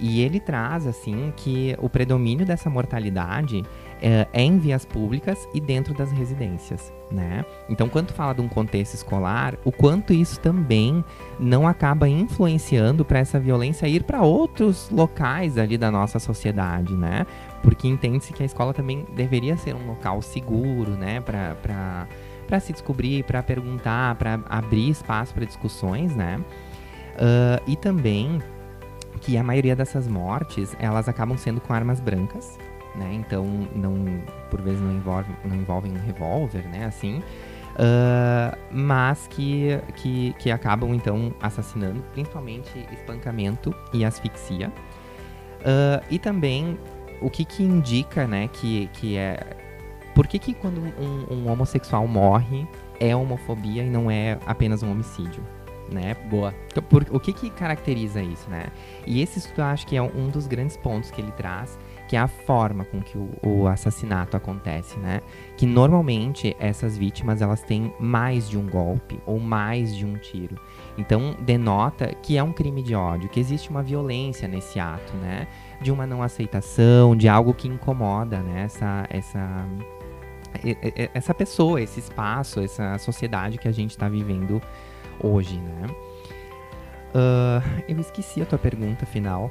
E 0.00 0.20
ele 0.20 0.40
traz, 0.40 0.84
assim, 0.84 1.32
que 1.36 1.76
o 1.78 1.88
predomínio 1.88 2.44
dessa 2.44 2.68
mortalidade 2.68 3.64
é, 4.00 4.26
é, 4.32 4.42
em 4.42 4.58
vias 4.58 4.84
públicas 4.84 5.48
e 5.52 5.60
dentro 5.60 5.94
das 5.94 6.10
residências, 6.12 6.92
né? 7.10 7.44
Então, 7.68 7.88
quando 7.88 8.12
fala 8.12 8.34
de 8.34 8.40
um 8.40 8.48
contexto 8.48 8.94
escolar, 8.94 9.56
o 9.64 9.72
quanto 9.72 10.12
isso 10.12 10.38
também 10.40 11.04
não 11.38 11.66
acaba 11.66 12.08
influenciando 12.08 13.04
para 13.04 13.18
essa 13.18 13.38
violência 13.40 13.86
ir 13.88 14.04
para 14.04 14.22
outros 14.22 14.88
locais 14.90 15.58
ali 15.58 15.76
da 15.76 15.90
nossa 15.90 16.18
sociedade, 16.18 16.94
né? 16.94 17.26
Porque 17.62 17.88
entende-se 17.88 18.32
que 18.32 18.42
a 18.42 18.46
escola 18.46 18.72
também 18.72 19.04
deveria 19.14 19.56
ser 19.56 19.74
um 19.74 19.86
local 19.86 20.22
seguro, 20.22 20.92
né? 20.92 21.20
Para 21.20 22.06
para 22.46 22.60
se 22.60 22.72
descobrir, 22.72 23.24
para 23.24 23.42
perguntar, 23.42 24.14
para 24.14 24.40
abrir 24.48 24.88
espaço 24.88 25.34
para 25.34 25.44
discussões, 25.44 26.16
né? 26.16 26.40
Uh, 27.16 27.62
e 27.66 27.76
também 27.76 28.40
que 29.20 29.36
a 29.36 29.42
maioria 29.42 29.76
dessas 29.76 30.08
mortes 30.08 30.74
elas 30.78 31.08
acabam 31.08 31.36
sendo 31.36 31.60
com 31.60 31.74
armas 31.74 32.00
brancas, 32.00 32.58
né? 32.94 33.12
Então 33.12 33.44
não, 33.74 34.22
por 34.50 34.60
vezes 34.60 34.80
não 34.80 34.92
envolve, 34.92 35.32
não 35.44 35.56
envolvem 35.56 35.92
um 35.92 36.00
revólver, 36.00 36.66
né? 36.68 36.86
Assim, 36.86 37.18
uh, 37.18 38.56
mas 38.70 39.26
que, 39.28 39.78
que 39.96 40.34
que 40.38 40.50
acabam 40.50 40.94
então 40.94 41.32
assassinando, 41.40 42.02
principalmente 42.12 42.86
espancamento 42.92 43.74
e 43.92 44.04
asfixia. 44.04 44.72
Uh, 45.60 46.04
e 46.10 46.18
também 46.18 46.78
o 47.20 47.30
que 47.30 47.44
que 47.44 47.62
indica, 47.62 48.26
né? 48.26 48.48
Que 48.52 48.88
que 48.94 49.16
é 49.16 49.56
por 50.14 50.26
que 50.26 50.38
que 50.38 50.54
quando 50.54 50.80
um, 50.80 51.34
um 51.34 51.50
homossexual 51.50 52.06
morre 52.06 52.66
é 52.98 53.14
homofobia 53.14 53.84
e 53.84 53.90
não 53.90 54.10
é 54.10 54.38
apenas 54.46 54.82
um 54.82 54.90
homicídio? 54.90 55.42
né? 55.90 56.14
Boa. 56.28 56.54
Então, 56.66 56.82
por, 56.82 57.06
o 57.10 57.18
que 57.18 57.32
que 57.32 57.50
caracteriza 57.50 58.22
isso, 58.22 58.48
né? 58.48 58.66
E 59.06 59.22
esse 59.22 59.38
estudo 59.38 59.60
eu 59.60 59.64
acho 59.64 59.86
que 59.86 59.96
é 59.96 60.02
um 60.02 60.28
dos 60.28 60.46
grandes 60.46 60.76
pontos 60.76 61.10
que 61.10 61.20
ele 61.20 61.32
traz, 61.32 61.78
que 62.08 62.16
é 62.16 62.18
a 62.18 62.26
forma 62.26 62.84
com 62.86 63.00
que 63.02 63.18
o, 63.18 63.30
o, 63.42 63.68
assassinato 63.68 64.36
acontece, 64.36 64.98
né? 64.98 65.20
Que 65.58 65.66
normalmente 65.66 66.56
essas 66.58 66.96
vítimas 66.96 67.42
elas 67.42 67.60
têm 67.60 67.92
mais 68.00 68.48
de 68.48 68.56
um 68.56 68.66
golpe 68.66 69.20
ou 69.26 69.38
mais 69.38 69.94
de 69.94 70.06
um 70.06 70.14
tiro. 70.16 70.58
Então 70.96 71.36
denota 71.38 72.14
que 72.22 72.38
é 72.38 72.42
um 72.42 72.52
crime 72.52 72.82
de 72.82 72.94
ódio, 72.94 73.28
que 73.28 73.38
existe 73.38 73.68
uma 73.68 73.82
violência 73.82 74.48
nesse 74.48 74.80
ato, 74.80 75.14
né? 75.18 75.46
De 75.82 75.92
uma 75.92 76.06
não 76.06 76.22
aceitação, 76.22 77.14
de 77.14 77.28
algo 77.28 77.52
que 77.52 77.68
incomoda, 77.68 78.40
né? 78.40 78.62
Essa, 78.62 79.06
essa, 79.10 79.66
essa 81.12 81.34
pessoa, 81.34 81.80
esse 81.80 82.00
espaço, 82.00 82.60
essa 82.60 82.96
sociedade 82.96 83.58
que 83.58 83.68
a 83.68 83.72
gente 83.72 83.90
está 83.90 84.08
vivendo 84.08 84.62
hoje, 85.22 85.58
né? 85.58 85.86
Uh, 87.08 87.82
eu 87.88 87.98
esqueci 88.00 88.42
a 88.42 88.46
tua 88.46 88.58
pergunta 88.58 89.06
final. 89.06 89.50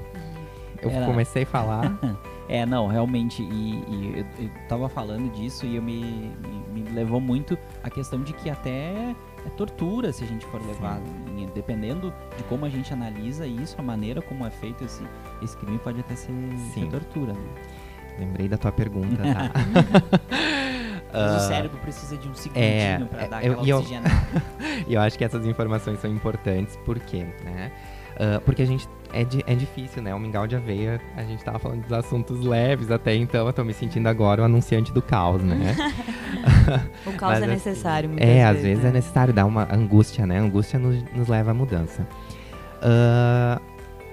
Eu 0.81 0.89
Era... 0.89 1.05
comecei 1.05 1.43
a 1.43 1.45
falar. 1.45 1.97
é, 2.47 2.65
não, 2.65 2.87
realmente. 2.87 3.41
E, 3.43 3.83
e 3.87 4.13
eu, 4.17 4.45
eu 4.45 4.49
tava 4.67 4.89
falando 4.89 5.31
disso 5.31 5.65
e 5.65 5.75
eu 5.75 5.81
me, 5.81 6.31
me, 6.73 6.81
me, 6.81 6.89
levou 6.91 7.19
muito 7.19 7.57
a 7.83 7.89
questão 7.89 8.21
de 8.21 8.33
que 8.33 8.49
até 8.49 9.15
é 9.45 9.49
tortura 9.55 10.11
se 10.11 10.23
a 10.23 10.27
gente 10.27 10.45
for 10.45 10.61
levar. 10.65 10.99
Dependendo 11.53 12.13
de 12.35 12.43
como 12.43 12.65
a 12.65 12.69
gente 12.69 12.93
analisa 12.93 13.47
isso, 13.47 13.75
a 13.79 13.81
maneira 13.81 14.21
como 14.21 14.45
é 14.45 14.49
feito 14.49 14.83
esse, 14.83 15.03
esse 15.41 15.55
crime 15.57 15.79
pode 15.79 15.99
até 15.99 16.15
ser, 16.15 16.31
ser 16.73 16.87
tortura. 16.87 17.33
Né? 17.33 17.49
Lembrei 18.19 18.47
da 18.47 18.57
tua 18.57 18.71
pergunta, 18.71 19.23
tá? 19.23 19.51
Mas 21.13 21.31
uh, 21.31 21.35
o 21.37 21.39
cérebro 21.47 21.77
precisa 21.79 22.17
de 22.17 22.27
um 22.27 22.35
segundinho 22.35 22.63
é, 22.63 23.05
para 23.09 23.27
dar 23.27 23.37
aquela 23.37 23.65
eu, 23.65 23.77
oxigenada. 23.77 24.43
E 24.87 24.93
eu 24.93 25.01
acho 25.01 25.17
que 25.17 25.23
essas 25.23 25.45
informações 25.45 25.99
são 25.99 26.11
importantes, 26.11 26.75
por 26.77 26.99
quê? 26.99 27.25
Né? 27.43 27.71
Uh, 28.15 28.41
porque 28.41 28.61
a 28.61 28.65
gente. 28.65 28.87
É, 29.13 29.23
di, 29.23 29.43
é 29.47 29.55
difícil, 29.55 30.01
né? 30.01 30.13
O 30.13 30.19
mingau 30.19 30.45
de 30.45 30.55
aveia, 30.55 30.99
a 31.15 31.23
gente 31.23 31.43
tava 31.43 31.57
falando 31.59 31.81
dos 31.81 31.93
assuntos 31.93 32.41
leves 32.41 32.91
até 32.91 33.15
então, 33.15 33.47
eu 33.47 33.53
tô 33.53 33.63
me 33.63 33.73
sentindo 33.73 34.07
agora 34.07 34.41
o 34.41 34.45
anunciante 34.45 34.91
do 34.91 35.01
caos, 35.01 35.41
né? 35.41 35.75
o 37.05 37.13
caos 37.13 37.33
Mas, 37.33 37.41
é 37.41 37.45
assim, 37.45 37.53
necessário, 37.53 38.09
muitas 38.09 38.27
É, 38.27 38.45
às 38.45 38.61
vezes 38.61 38.79
é 38.79 38.83
né? 38.83 38.89
é 38.89 38.93
necessário 38.93 39.33
dar 39.33 39.45
uma 39.45 39.67
angústia, 39.73 40.25
né? 40.25 40.39
A 40.39 40.41
angústia 40.41 40.77
nos, 40.77 41.01
nos 41.13 41.27
leva 41.27 41.51
à 41.51 41.53
mudança. 41.53 42.07
Uh, 42.77 43.61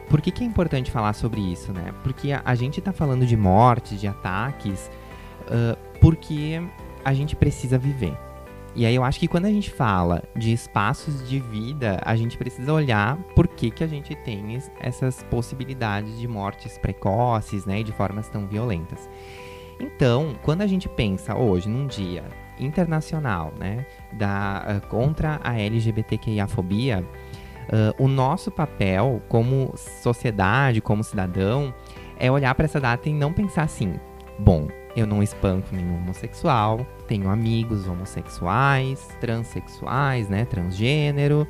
por 0.08 0.20
que, 0.20 0.30
que 0.30 0.44
é 0.44 0.46
importante 0.46 0.90
falar 0.90 1.12
sobre 1.12 1.40
isso, 1.40 1.72
né? 1.72 1.92
Porque 2.02 2.32
a, 2.32 2.42
a 2.44 2.54
gente 2.54 2.80
tá 2.80 2.92
falando 2.92 3.26
de 3.26 3.36
mortes, 3.36 4.00
de 4.00 4.06
ataques, 4.06 4.90
uh, 5.42 5.76
porque 6.00 6.62
a 7.04 7.12
gente 7.12 7.34
precisa 7.34 7.76
viver. 7.76 8.16
E 8.76 8.84
aí 8.84 8.94
eu 8.94 9.04
acho 9.04 9.20
que 9.20 9.28
quando 9.28 9.44
a 9.44 9.50
gente 9.50 9.70
fala 9.70 10.24
de 10.34 10.52
espaços 10.52 11.28
de 11.28 11.38
vida, 11.38 12.00
a 12.04 12.16
gente 12.16 12.36
precisa 12.36 12.72
olhar 12.72 13.16
por 13.36 13.46
que, 13.46 13.70
que 13.70 13.84
a 13.84 13.86
gente 13.86 14.16
tem 14.16 14.58
essas 14.80 15.22
possibilidades 15.24 16.18
de 16.18 16.26
mortes 16.26 16.76
precoces, 16.76 17.64
né, 17.64 17.80
e 17.80 17.84
de 17.84 17.92
formas 17.92 18.28
tão 18.28 18.48
violentas. 18.48 19.08
Então, 19.78 20.34
quando 20.42 20.62
a 20.62 20.66
gente 20.66 20.88
pensa 20.88 21.36
hoje 21.36 21.68
num 21.68 21.86
dia 21.86 22.24
internacional, 22.58 23.52
né, 23.58 23.86
da, 24.12 24.64
uh, 24.82 24.88
contra 24.88 25.40
a 25.42 25.58
LGBTQIA-fobia, 25.58 27.04
uh, 27.04 28.02
o 28.02 28.08
nosso 28.08 28.50
papel 28.50 29.22
como 29.28 29.72
sociedade, 29.76 30.80
como 30.80 31.04
cidadão, 31.04 31.72
é 32.18 32.30
olhar 32.30 32.54
para 32.56 32.64
essa 32.64 32.80
data 32.80 33.08
e 33.08 33.12
não 33.12 33.32
pensar 33.32 33.62
assim, 33.62 33.94
bom, 34.38 34.66
eu 34.96 35.06
não 35.06 35.22
espanco 35.22 35.68
nenhum 35.72 35.96
homossexual, 35.96 36.86
tenho 37.06 37.28
amigos 37.28 37.86
homossexuais, 37.86 39.08
transexuais, 39.20 40.28
né, 40.28 40.44
transgênero, 40.44 41.46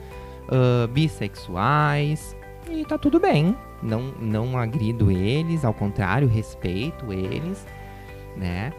uh, 0.49 0.89
bissexuais, 0.89 2.37
e 2.71 2.85
tá 2.85 2.99
tudo 2.99 3.21
bem. 3.21 3.57
Não, 3.83 4.13
não 4.21 4.59
agrido 4.59 5.11
eles, 5.11 5.65
ao 5.65 5.75
contrário, 5.75 6.27
respeito 6.27 7.13
eles, 7.13 7.67
né? 8.37 8.73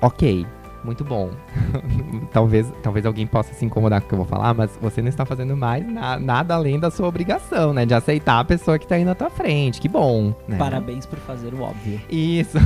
Ok, 0.00 0.46
muito 0.84 1.04
bom. 1.04 1.30
talvez, 2.32 2.72
talvez 2.82 3.04
alguém 3.06 3.26
possa 3.26 3.52
se 3.54 3.64
incomodar 3.64 4.00
com 4.00 4.06
o 4.06 4.08
que 4.08 4.14
eu 4.14 4.18
vou 4.18 4.26
falar, 4.26 4.54
mas 4.54 4.70
você 4.80 5.02
não 5.02 5.08
está 5.08 5.24
fazendo 5.24 5.56
mais 5.56 5.86
na, 5.86 6.18
nada 6.18 6.54
além 6.54 6.78
da 6.78 6.90
sua 6.90 7.08
obrigação, 7.08 7.72
né? 7.72 7.84
De 7.84 7.94
aceitar 7.94 8.40
a 8.40 8.44
pessoa 8.44 8.78
que 8.78 8.84
está 8.84 8.96
aí 8.96 9.04
na 9.04 9.14
tua 9.14 9.30
frente. 9.30 9.80
Que 9.80 9.88
bom, 9.88 10.34
né? 10.46 10.56
Parabéns 10.56 11.06
por 11.06 11.18
fazer 11.18 11.54
o 11.54 11.62
óbvio. 11.62 12.00
Isso. 12.10 12.58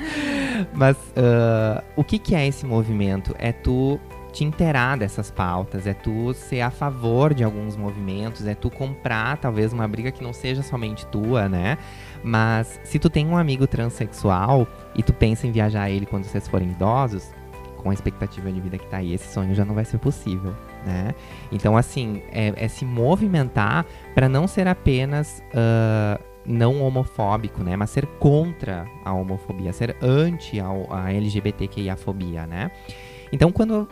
mas 0.74 0.96
uh, 0.96 1.82
o 1.96 2.04
que, 2.04 2.18
que 2.18 2.34
é 2.34 2.46
esse 2.46 2.66
movimento? 2.66 3.34
É 3.38 3.52
tu 3.52 3.98
te 4.32 4.44
inteirar 4.44 4.96
dessas 4.96 5.30
pautas, 5.30 5.86
é 5.86 5.94
tu 5.94 6.32
ser 6.34 6.60
a 6.60 6.70
favor 6.70 7.34
de 7.34 7.42
alguns 7.42 7.76
movimentos, 7.76 8.46
é 8.46 8.54
tu 8.54 8.70
comprar 8.70 9.36
talvez 9.38 9.72
uma 9.72 9.88
briga 9.88 10.12
que 10.12 10.22
não 10.22 10.32
seja 10.32 10.62
somente 10.62 11.06
tua, 11.06 11.48
né? 11.48 11.78
Mas 12.22 12.80
se 12.84 12.98
tu 12.98 13.08
tem 13.08 13.26
um 13.26 13.36
amigo 13.36 13.66
transexual 13.66 14.66
e 14.94 15.02
tu 15.02 15.12
pensa 15.12 15.46
em 15.46 15.50
viajar 15.50 15.90
ele 15.90 16.06
quando 16.06 16.24
vocês 16.24 16.46
forem 16.46 16.70
idosos, 16.70 17.32
com 17.78 17.90
a 17.90 17.94
expectativa 17.94 18.50
de 18.50 18.60
vida 18.60 18.76
que 18.76 18.86
tá 18.86 18.98
aí, 18.98 19.14
esse 19.14 19.32
sonho 19.32 19.54
já 19.54 19.64
não 19.64 19.74
vai 19.74 19.84
ser 19.84 19.98
possível, 19.98 20.54
né? 20.84 21.14
Então, 21.50 21.76
assim, 21.76 22.22
é, 22.30 22.52
é 22.56 22.68
se 22.68 22.84
movimentar 22.84 23.86
para 24.14 24.28
não 24.28 24.46
ser 24.46 24.66
apenas 24.66 25.42
uh, 25.52 26.22
não 26.44 26.82
homofóbico, 26.82 27.62
né? 27.62 27.76
Mas 27.76 27.90
ser 27.90 28.06
contra 28.18 28.86
a 29.04 29.12
homofobia, 29.12 29.72
ser 29.72 29.96
anti 30.02 30.60
a, 30.60 30.68
a 30.90 31.12
LGBTQIA-fobia, 31.12 32.46
né? 32.46 32.70
Então, 33.32 33.52
quando 33.52 33.88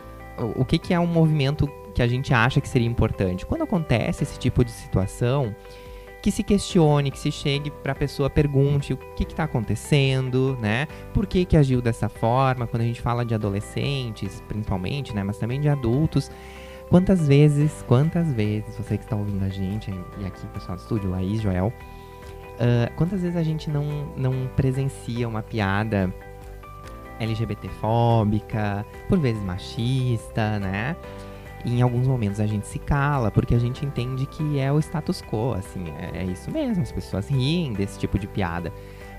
o 0.55 0.65
que, 0.65 0.77
que 0.77 0.93
é 0.93 0.99
um 0.99 1.07
movimento 1.07 1.67
que 1.93 2.01
a 2.01 2.07
gente 2.07 2.33
acha 2.33 2.61
que 2.61 2.69
seria 2.69 2.87
importante? 2.87 3.45
Quando 3.45 3.63
acontece 3.63 4.23
esse 4.23 4.37
tipo 4.37 4.63
de 4.63 4.71
situação, 4.71 5.55
que 6.27 6.31
se 6.31 6.43
questione, 6.43 7.09
que 7.09 7.17
se 7.17 7.31
chegue 7.31 7.71
para 7.71 7.93
a 7.93 7.95
pessoa, 7.95 8.29
pergunte 8.29 8.91
o 8.91 8.97
que 8.97 9.23
está 9.23 9.45
acontecendo, 9.45 10.57
né? 10.59 10.85
Por 11.13 11.25
que, 11.25 11.45
que 11.45 11.55
agiu 11.55 11.81
dessa 11.81 12.09
forma? 12.09 12.67
Quando 12.67 12.81
a 12.81 12.85
gente 12.85 13.01
fala 13.01 13.23
de 13.23 13.33
adolescentes, 13.33 14.43
principalmente, 14.45 15.15
né? 15.15 15.23
Mas 15.23 15.37
também 15.37 15.61
de 15.61 15.69
adultos. 15.69 16.29
Quantas 16.89 17.25
vezes, 17.25 17.81
quantas 17.87 18.29
vezes, 18.33 18.75
você 18.75 18.97
que 18.97 19.05
está 19.05 19.15
ouvindo 19.15 19.41
a 19.45 19.47
gente, 19.47 19.89
e 20.19 20.25
aqui 20.25 20.45
pessoal 20.47 20.75
do 20.75 20.81
estúdio, 20.81 21.09
Laís, 21.11 21.39
Joel, 21.39 21.67
uh, 21.67 22.93
quantas 22.97 23.21
vezes 23.21 23.37
a 23.37 23.43
gente 23.43 23.69
não, 23.69 23.85
não 24.17 24.49
presencia 24.53 25.25
uma 25.29 25.41
piada 25.41 26.13
LGBTfóbica, 27.21 28.85
por 29.07 29.17
vezes 29.17 29.41
machista, 29.43 30.59
né? 30.59 30.97
E 31.65 31.79
em 31.79 31.81
alguns 31.81 32.07
momentos 32.07 32.39
a 32.39 32.45
gente 32.45 32.67
se 32.67 32.79
cala, 32.79 33.31
porque 33.31 33.55
a 33.55 33.59
gente 33.59 33.85
entende 33.85 34.25
que 34.25 34.59
é 34.59 34.71
o 34.71 34.79
status 34.79 35.21
quo, 35.21 35.53
assim, 35.53 35.85
é, 35.97 36.19
é 36.19 36.23
isso 36.23 36.51
mesmo, 36.51 36.83
as 36.83 36.91
pessoas 36.91 37.27
riem 37.27 37.73
desse 37.73 37.99
tipo 37.99 38.17
de 38.17 38.27
piada. 38.27 38.71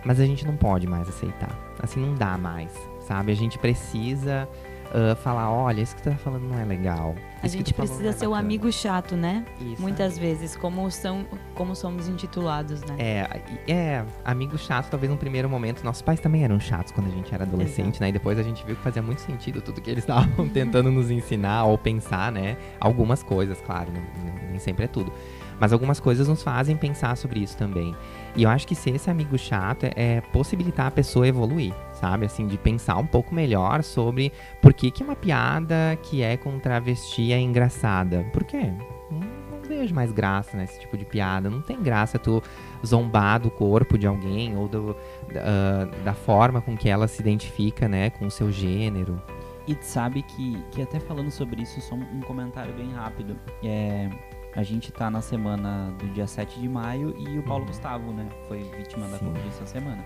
Mas 0.04 0.20
a 0.20 0.26
gente 0.26 0.46
não 0.46 0.56
pode 0.56 0.86
mais 0.86 1.08
aceitar. 1.08 1.58
Assim, 1.82 2.00
não 2.00 2.14
dá 2.14 2.38
mais, 2.38 2.72
sabe? 3.00 3.32
A 3.32 3.34
gente 3.34 3.58
precisa 3.58 4.48
uh, 4.88 5.16
falar, 5.16 5.50
olha, 5.50 5.80
isso 5.80 5.94
que 5.96 6.02
tu 6.02 6.10
tá 6.10 6.16
falando 6.16 6.42
não 6.42 6.58
é 6.58 6.64
legal. 6.64 7.14
A 7.42 7.46
gente 7.46 7.72
precisa 7.72 8.08
é 8.08 8.12
ser 8.12 8.26
o 8.26 8.30
bacana." 8.30 8.46
amigo 8.46 8.72
chato, 8.72 9.16
né? 9.16 9.44
Isso, 9.60 9.80
Muitas 9.80 10.18
vezes, 10.18 10.56
como, 10.56 10.90
são, 10.90 11.26
como 11.54 11.74
somos 11.74 12.08
intitulados, 12.08 12.82
né? 12.82 12.96
É, 12.98 13.40
é, 13.72 14.04
amigo 14.24 14.58
chato, 14.58 14.90
talvez 14.90 15.10
num 15.10 15.16
primeiro 15.16 15.48
momento. 15.48 15.84
Nossos 15.84 16.02
pais 16.02 16.20
também 16.20 16.44
eram 16.44 16.58
chatos 16.58 16.92
quando 16.92 17.08
a 17.08 17.10
gente 17.10 17.32
era 17.32 17.44
adolescente, 17.44 18.00
né? 18.00 18.08
E 18.08 18.12
depois 18.12 18.38
a 18.38 18.42
gente 18.42 18.64
viu 18.64 18.74
que 18.76 18.82
fazia 18.82 19.02
muito 19.02 19.20
sentido 19.20 19.60
tudo 19.60 19.80
que 19.80 19.90
eles 19.90 20.02
estavam 20.02 20.48
tentando 20.50 20.90
nos 20.90 21.10
ensinar 21.10 21.64
ou 21.64 21.78
pensar, 21.78 22.32
né? 22.32 22.56
Algumas 22.80 23.22
coisas, 23.22 23.60
claro, 23.60 23.92
nem, 23.92 24.50
nem 24.50 24.58
sempre 24.58 24.84
é 24.86 24.88
tudo. 24.88 25.12
Mas 25.60 25.72
algumas 25.72 25.98
coisas 25.98 26.28
nos 26.28 26.42
fazem 26.42 26.76
pensar 26.76 27.16
sobre 27.16 27.40
isso 27.40 27.56
também. 27.56 27.94
E 28.36 28.44
eu 28.44 28.50
acho 28.50 28.66
que 28.66 28.74
ser 28.74 28.94
esse 28.94 29.10
amigo 29.10 29.36
chato 29.36 29.84
é, 29.84 29.92
é 29.96 30.20
possibilitar 30.20 30.86
a 30.86 30.90
pessoa 30.90 31.26
evoluir, 31.26 31.74
sabe? 31.98 32.26
Assim, 32.26 32.46
de 32.46 32.56
pensar 32.56 32.96
um 32.96 33.06
pouco 33.06 33.34
melhor 33.34 33.82
sobre 33.82 34.32
por 34.60 34.72
que, 34.72 34.90
que 34.90 35.02
uma 35.02 35.16
piada 35.16 35.98
que 36.02 36.22
é 36.22 36.36
com 36.36 36.58
travesti 36.58 37.32
é 37.32 37.40
engraçada. 37.40 38.24
Por 38.32 38.44
quê? 38.44 38.72
Não, 39.10 39.20
não 39.50 39.62
vejo 39.66 39.94
mais 39.94 40.12
graça 40.12 40.56
nesse 40.56 40.80
tipo 40.80 40.96
de 40.96 41.04
piada. 41.04 41.50
Não 41.50 41.60
tem 41.60 41.80
graça 41.82 42.18
tu 42.18 42.42
zombar 42.86 43.40
do 43.40 43.50
corpo 43.50 43.98
de 43.98 44.06
alguém 44.06 44.56
ou 44.56 44.68
do, 44.68 44.96
da, 45.32 45.84
da 46.04 46.14
forma 46.14 46.60
com 46.60 46.76
que 46.76 46.88
ela 46.88 47.08
se 47.08 47.20
identifica, 47.20 47.88
né, 47.88 48.10
com 48.10 48.26
o 48.26 48.30
seu 48.30 48.50
gênero. 48.50 49.20
E 49.66 49.74
tu 49.74 49.84
sabe 49.84 50.22
que, 50.22 50.62
que 50.70 50.80
até 50.80 50.98
falando 50.98 51.30
sobre 51.30 51.62
isso, 51.62 51.78
só 51.82 51.94
um, 51.94 52.20
comentário 52.20 52.72
bem 52.72 52.90
rápido. 52.92 53.38
É, 53.62 54.08
a 54.56 54.62
gente 54.62 54.90
tá 54.90 55.10
na 55.10 55.20
semana 55.20 55.94
do 55.98 56.08
dia 56.08 56.26
7 56.26 56.58
de 56.58 56.68
maio 56.68 57.14
e 57.18 57.38
o 57.38 57.42
Paulo 57.42 57.66
Gustavo, 57.66 58.10
né, 58.12 58.26
foi 58.48 58.62
vítima 58.62 59.06
da 59.08 59.18
Sim. 59.18 59.26
Covid 59.26 59.48
essa 59.48 59.66
semana. 59.66 60.02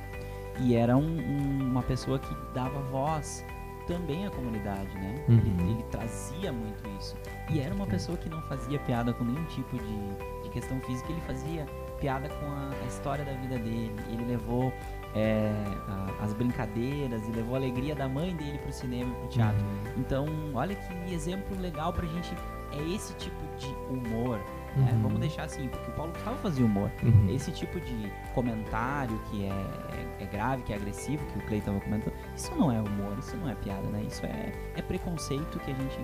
E 0.60 0.74
era 0.74 0.96
um- 0.96 1.18
um- 1.18 1.68
uma 1.70 1.82
pessoa 1.82 2.18
que 2.18 2.34
dava 2.54 2.78
voz 2.90 3.44
também 3.86 4.26
à 4.26 4.30
comunidade, 4.30 4.94
né? 4.94 5.24
Uhum. 5.28 5.38
Ele, 5.58 5.70
ele 5.72 5.82
trazia 5.90 6.52
muito 6.52 6.82
isso. 7.00 7.16
E 7.50 7.58
era 7.60 7.74
uma 7.74 7.86
pessoa 7.86 8.16
que 8.16 8.28
não 8.28 8.40
fazia 8.42 8.78
piada 8.80 9.12
com 9.12 9.24
nenhum 9.24 9.44
tipo 9.46 9.76
de, 9.76 10.42
de 10.44 10.48
questão 10.50 10.80
física, 10.82 11.10
ele 11.10 11.20
fazia 11.22 11.66
piada 12.00 12.28
com 12.28 12.46
a, 12.46 12.70
a 12.82 12.86
história 12.86 13.24
da 13.24 13.32
vida 13.32 13.58
dele. 13.58 13.94
Ele 14.10 14.24
levou 14.24 14.72
é, 15.14 15.52
a- 15.88 16.24
as 16.24 16.32
brincadeiras 16.32 17.26
e 17.28 17.32
levou 17.32 17.54
a 17.54 17.58
alegria 17.58 17.94
da 17.94 18.08
mãe 18.08 18.34
dele 18.36 18.56
pro 18.58 18.72
cinema 18.72 19.10
e 19.12 19.14
pro 19.18 19.28
teatro. 19.28 19.64
Então, 19.98 20.26
olha 20.54 20.74
que 20.74 21.12
exemplo 21.14 21.58
legal 21.60 21.92
pra 21.92 22.06
gente. 22.06 22.32
É 22.72 22.94
esse 22.94 23.12
tipo 23.16 23.36
de 23.58 23.66
humor. 23.92 24.40
Né? 24.76 24.90
Uhum. 24.92 25.02
Vamos 25.02 25.20
deixar 25.20 25.44
assim, 25.44 25.68
porque 25.68 25.90
o 25.90 25.94
Paulo 25.94 26.12
Gustavo 26.12 26.36
fazia 26.38 26.64
humor. 26.64 26.90
Uhum. 27.02 27.28
Esse 27.34 27.50
tipo 27.50 27.80
de 27.80 28.12
comentário 28.34 29.18
que 29.30 29.44
é, 29.44 29.48
é, 29.48 30.24
é 30.24 30.26
grave, 30.26 30.62
que 30.62 30.72
é 30.72 30.76
agressivo, 30.76 31.24
que 31.26 31.38
o 31.38 31.42
Clay 31.42 31.60
tava 31.60 31.80
comentando, 31.80 32.14
isso 32.36 32.54
não 32.54 32.72
é 32.72 32.80
humor, 32.80 33.16
isso 33.18 33.36
não 33.36 33.48
é 33.48 33.54
piada, 33.54 33.86
né? 33.88 34.04
Isso 34.06 34.24
é, 34.24 34.52
é 34.76 34.82
preconceito 34.82 35.58
que 35.60 35.70
a 35.70 35.74
gente, 35.74 35.98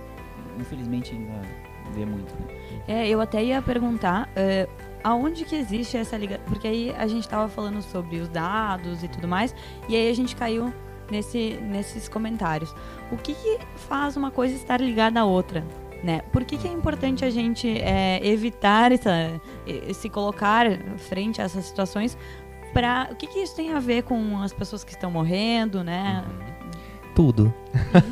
infelizmente, 0.58 1.14
ainda 1.14 1.40
vê 1.94 2.04
muito, 2.04 2.34
né? 2.34 2.82
É, 2.86 3.08
eu 3.08 3.20
até 3.20 3.42
ia 3.42 3.62
perguntar 3.62 4.28
é, 4.36 4.68
aonde 5.02 5.44
que 5.44 5.56
existe 5.56 5.96
essa 5.96 6.16
ligação. 6.16 6.44
Porque 6.46 6.68
aí 6.68 6.94
a 6.96 7.06
gente 7.06 7.28
tava 7.28 7.48
falando 7.48 7.80
sobre 7.82 8.18
os 8.18 8.28
dados 8.28 9.02
e 9.02 9.08
tudo 9.08 9.26
mais, 9.26 9.54
e 9.88 9.96
aí 9.96 10.10
a 10.10 10.14
gente 10.14 10.36
caiu 10.36 10.72
nesse, 11.10 11.58
nesses 11.62 12.08
comentários. 12.08 12.74
O 13.10 13.16
que, 13.16 13.34
que 13.34 13.58
faz 13.76 14.16
uma 14.16 14.30
coisa 14.30 14.54
estar 14.54 14.80
ligada 14.80 15.20
à 15.20 15.24
outra? 15.24 15.64
Né? 16.02 16.20
Por 16.32 16.44
que, 16.44 16.56
que 16.56 16.68
é 16.68 16.72
importante 16.72 17.24
a 17.24 17.30
gente 17.30 17.68
é, 17.80 18.24
evitar 18.24 18.92
essa, 18.92 19.40
se 19.92 20.08
colocar 20.08 20.66
frente 20.96 21.40
a 21.40 21.44
essas 21.44 21.64
situações? 21.64 22.16
Pra, 22.72 23.08
o 23.10 23.16
que, 23.16 23.26
que 23.26 23.40
isso 23.40 23.56
tem 23.56 23.72
a 23.72 23.80
ver 23.80 24.02
com 24.04 24.38
as 24.40 24.52
pessoas 24.52 24.84
que 24.84 24.92
estão 24.92 25.10
morrendo, 25.10 25.82
né? 25.82 26.24
Tudo. 27.14 27.52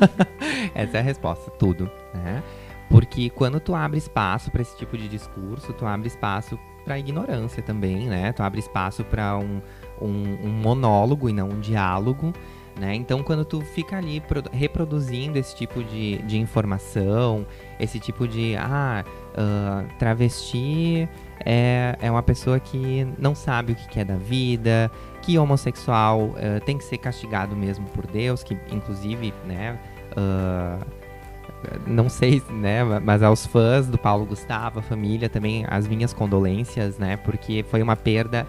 Essa 0.75 0.97
é 0.97 0.99
a 0.99 1.03
resposta, 1.03 1.49
tudo. 1.51 1.89
Né? 2.13 2.43
Porque 2.89 3.29
quando 3.29 3.59
tu 3.59 3.75
abre 3.75 3.97
espaço 3.97 4.51
para 4.51 4.61
esse 4.61 4.75
tipo 4.77 4.97
de 4.97 5.07
discurso, 5.07 5.71
tu 5.73 5.85
abre 5.85 6.07
espaço 6.07 6.59
para 6.83 6.97
ignorância 6.97 7.61
também, 7.61 8.07
né? 8.07 8.31
Tu 8.31 8.41
abre 8.41 8.59
espaço 8.59 9.03
para 9.03 9.37
um, 9.37 9.61
um, 10.01 10.47
um 10.47 10.49
monólogo 10.49 11.29
e 11.29 11.33
não 11.33 11.49
um 11.49 11.59
diálogo. 11.59 12.33
Né? 12.79 12.95
Então, 12.95 13.23
quando 13.23 13.43
tu 13.43 13.61
fica 13.61 13.97
ali 13.97 14.21
produ- 14.21 14.51
reproduzindo 14.53 15.37
esse 15.37 15.55
tipo 15.55 15.83
de, 15.83 16.17
de 16.23 16.37
informação, 16.37 17.45
esse 17.79 17.99
tipo 17.99 18.27
de 18.27 18.55
ah, 18.55 19.03
ah, 19.35 19.83
travesti 19.99 21.07
é, 21.45 21.95
é 22.01 22.09
uma 22.11 22.23
pessoa 22.23 22.59
que 22.59 23.07
não 23.19 23.35
sabe 23.35 23.73
o 23.73 23.75
que 23.75 23.99
é 23.99 24.03
da 24.05 24.15
vida, 24.15 24.91
que 25.21 25.37
homossexual 25.37 26.33
eh, 26.37 26.59
tem 26.61 26.77
que 26.77 26.83
ser 26.83 26.97
castigado 26.97 27.55
mesmo 27.55 27.85
por 27.89 28.07
Deus, 28.07 28.43
que 28.43 28.57
inclusive, 28.71 29.33
né, 29.45 29.77
ah, 30.15 30.79
não 31.85 32.09
sei, 32.09 32.41
né, 32.49 32.83
ma- 32.83 32.99
mas 32.99 33.21
aos 33.23 33.45
fãs 33.45 33.87
do 33.87 33.97
Paulo 33.97 34.25
Gustavo, 34.25 34.79
a 34.79 34.81
família 34.81 35.29
também, 35.29 35.65
as 35.67 35.87
minhas 35.87 36.13
condolências, 36.13 36.97
né, 36.97 37.17
porque 37.17 37.63
foi 37.69 37.81
uma 37.81 37.95
perda 37.95 38.47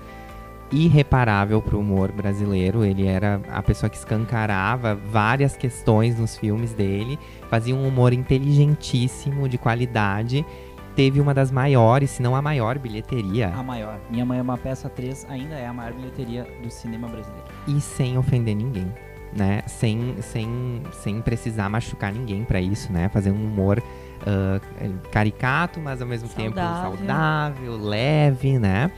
irreparável 0.71 1.61
pro 1.63 1.79
humor 1.79 2.13
brasileiro. 2.13 2.85
Ele 2.85 3.07
era 3.07 3.41
a 3.49 3.63
pessoa 3.63 3.89
que 3.89 3.97
escancarava 3.97 4.95
várias 4.95 5.57
questões 5.57 6.19
nos 6.19 6.37
filmes 6.37 6.73
dele, 6.73 7.19
fazia 7.49 7.75
um 7.75 7.87
humor 7.87 8.13
inteligentíssimo, 8.13 9.49
de 9.49 9.59
qualidade. 9.59 10.45
Teve 10.95 11.21
uma 11.21 11.33
das 11.33 11.53
maiores, 11.53 12.11
se 12.11 12.23
não 12.23 12.35
a 12.35 12.43
maior 12.43 12.77
bilheteria. 12.79 13.49
A 13.55 13.63
maior. 13.63 14.01
Minha 14.11 14.25
Mãe 14.25 14.39
é 14.41 14.43
uma 14.43 14.59
Peça 14.59 14.89
3 14.89 15.27
ainda 15.31 15.55
é 15.55 15.67
a 15.67 15.73
maior 15.73 15.93
bilheteria 15.93 16.45
do 16.61 16.71
cinema 16.71 17.07
brasileiro. 17.07 17.47
e 17.69 17.81
sem 17.81 18.19
ofender 18.19 18.57
ninguém, 18.57 18.93
né? 19.33 19.63
Sem, 19.69 20.17
sem, 20.21 20.83
sem 20.91 21.23
precisar 21.23 21.69
machucar 21.69 22.13
ninguém 22.13 22.45
pra 22.45 22.61
isso, 22.61 22.93
né? 22.93 23.09
Fazer 23.11 23.31
um 23.31 23.45
humor 23.47 23.81
ah, 24.27 24.61
caricato, 25.11 25.81
mas 25.81 26.01
ao 26.03 26.09
mesmo 26.09 26.29
tempo 26.29 26.57
Saudável. 26.57 26.99
saudável, 26.99 27.77
leve, 27.77 28.59
né? 28.59 28.91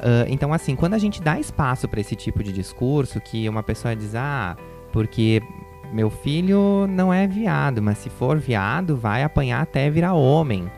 Ah, 0.00 0.24
então, 0.28 0.52
assim, 0.52 0.74
quando 0.76 0.94
a 0.94 0.98
gente 0.98 1.22
dá 1.22 1.38
espaço 1.38 1.88
pra 1.88 2.00
esse 2.00 2.14
tipo 2.14 2.42
de 2.42 2.52
discurso, 2.52 3.20
que 3.20 3.48
uma 3.48 3.62
pessoa 3.62 3.94
diz, 3.94 4.14
ah, 4.14 4.56
porque 4.92 5.42
meu 5.92 6.10
filho 6.10 6.86
não 6.88 7.12
é 7.12 7.26
viado, 7.26 7.82
mas 7.82 7.98
se 7.98 8.10
for 8.10 8.38
viado, 8.38 8.96
vai 8.96 9.22
apanhar 9.22 9.62
até 9.62 9.88
virar 9.90 10.14
homem. 10.14 10.70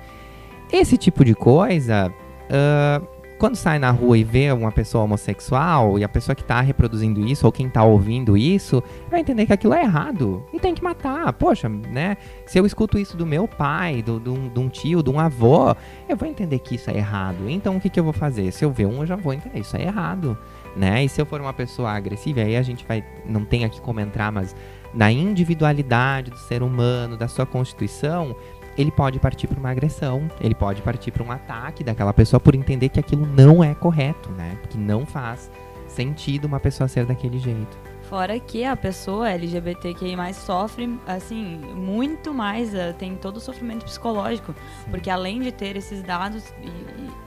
Esse 0.73 0.97
tipo 0.97 1.25
de 1.25 1.35
coisa, 1.35 2.13
ah, 2.51 3.03
quando 3.41 3.57
sai 3.57 3.79
na 3.79 3.91
rua 3.91 4.17
e 4.19 4.23
vê 4.23 4.53
uma 4.53 4.71
pessoa 4.71 5.03
homossexual 5.05 5.99
e 5.99 6.05
a 6.05 6.09
pessoa 6.09 6.35
que 6.37 6.45
tá 6.45 6.61
reproduzindo 6.61 7.27
isso 7.27 7.47
ou 7.47 7.51
quem 7.51 7.69
tá 7.69 7.83
ouvindo 7.83 8.37
isso 8.37 8.83
vai 9.11 9.21
entender 9.21 9.47
que 9.47 9.53
aquilo 9.53 9.73
é 9.75 9.83
errado 9.83 10.45
e 10.53 10.61
tem 10.61 10.75
que 10.75 10.85
matar. 10.85 11.33
Poxa, 11.33 11.69
né? 11.69 12.17
Se 12.47 12.59
eu 12.59 12.67
escuto 12.67 12.99
isso 12.99 13.17
do 13.17 13.25
meu 13.27 13.49
pai, 13.49 14.03
do, 14.03 14.21
do- 14.21 14.61
um 14.61 14.69
tio, 14.69 15.03
de 15.03 15.09
um 15.11 15.19
avô, 15.19 15.75
eu 16.09 16.17
vou 16.17 16.29
entender 16.29 16.59
que 16.59 16.75
isso 16.75 16.91
é 16.91 16.97
errado. 16.99 17.49
Então 17.49 17.77
o 17.77 17.81
que, 17.81 17.89
que 17.89 17.99
eu 17.99 18.05
vou 18.05 18.13
fazer? 18.13 18.53
Se 18.53 18.65
eu 18.65 18.71
ver 18.71 18.87
um, 18.87 19.01
eu 19.01 19.07
já 19.07 19.17
vou 19.17 19.33
entender 19.33 19.59
isso 19.59 19.77
é 19.77 19.83
errado, 19.83 20.37
né? 20.77 21.03
E 21.03 21.09
se 21.09 21.21
eu 21.21 21.25
for 21.25 21.41
uma 21.41 21.55
pessoa 21.55 21.91
agressiva, 21.91 22.41
aí 22.43 22.57
a 22.57 22.63
gente 22.63 22.85
vai 22.87 23.03
não 23.27 23.45
tem 23.45 23.65
aqui 23.65 23.81
como 23.81 24.01
entrar, 24.01 24.31
mas 24.31 24.55
na 24.93 25.11
individualidade 25.11 26.31
do 26.31 26.37
ser 26.37 26.63
humano, 26.63 27.17
da 27.17 27.27
sua 27.29 27.47
constituição, 27.47 28.37
ele 28.81 28.91
pode 28.91 29.19
partir 29.19 29.47
para 29.47 29.59
uma 29.59 29.71
agressão, 29.71 30.31
ele 30.41 30.55
pode 30.55 30.81
partir 30.81 31.11
para 31.11 31.23
um 31.23 31.31
ataque 31.31 31.85
daquela 31.85 32.15
pessoa 32.15 32.41
por 32.41 32.55
entender 32.55 32.89
que 32.89 32.99
aquilo 32.99 33.27
não 33.27 33.63
é 33.63 33.75
correto, 33.75 34.31
né? 34.31 34.57
Que 34.71 34.79
não 34.79 35.05
faz 35.05 35.51
sentido 35.87 36.47
uma 36.47 36.59
pessoa 36.59 36.89
ser 36.89 37.05
daquele 37.05 37.39
jeito. 37.39 37.79
Fora 38.11 38.41
que 38.41 38.65
a 38.65 38.75
pessoa 38.75 39.31
LGBTQI+, 39.31 40.35
sofre, 40.35 40.99
assim, 41.07 41.59
muito 41.77 42.35
mais, 42.35 42.75
eh, 42.75 42.93
tem 42.93 43.15
todo 43.15 43.37
o 43.37 43.41
sofrimento 43.41 43.85
psicológico. 43.85 44.53
Porque 44.91 45.09
além 45.09 45.41
de 45.41 45.53
ter 45.53 45.77
esses 45.77 46.03
dados, 46.03 46.43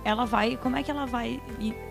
ela 0.04 0.26
vai, 0.26 0.58
como 0.58 0.76
é 0.76 0.84
que 0.84 0.92
ela 0.92 1.06
vai, 1.06 1.40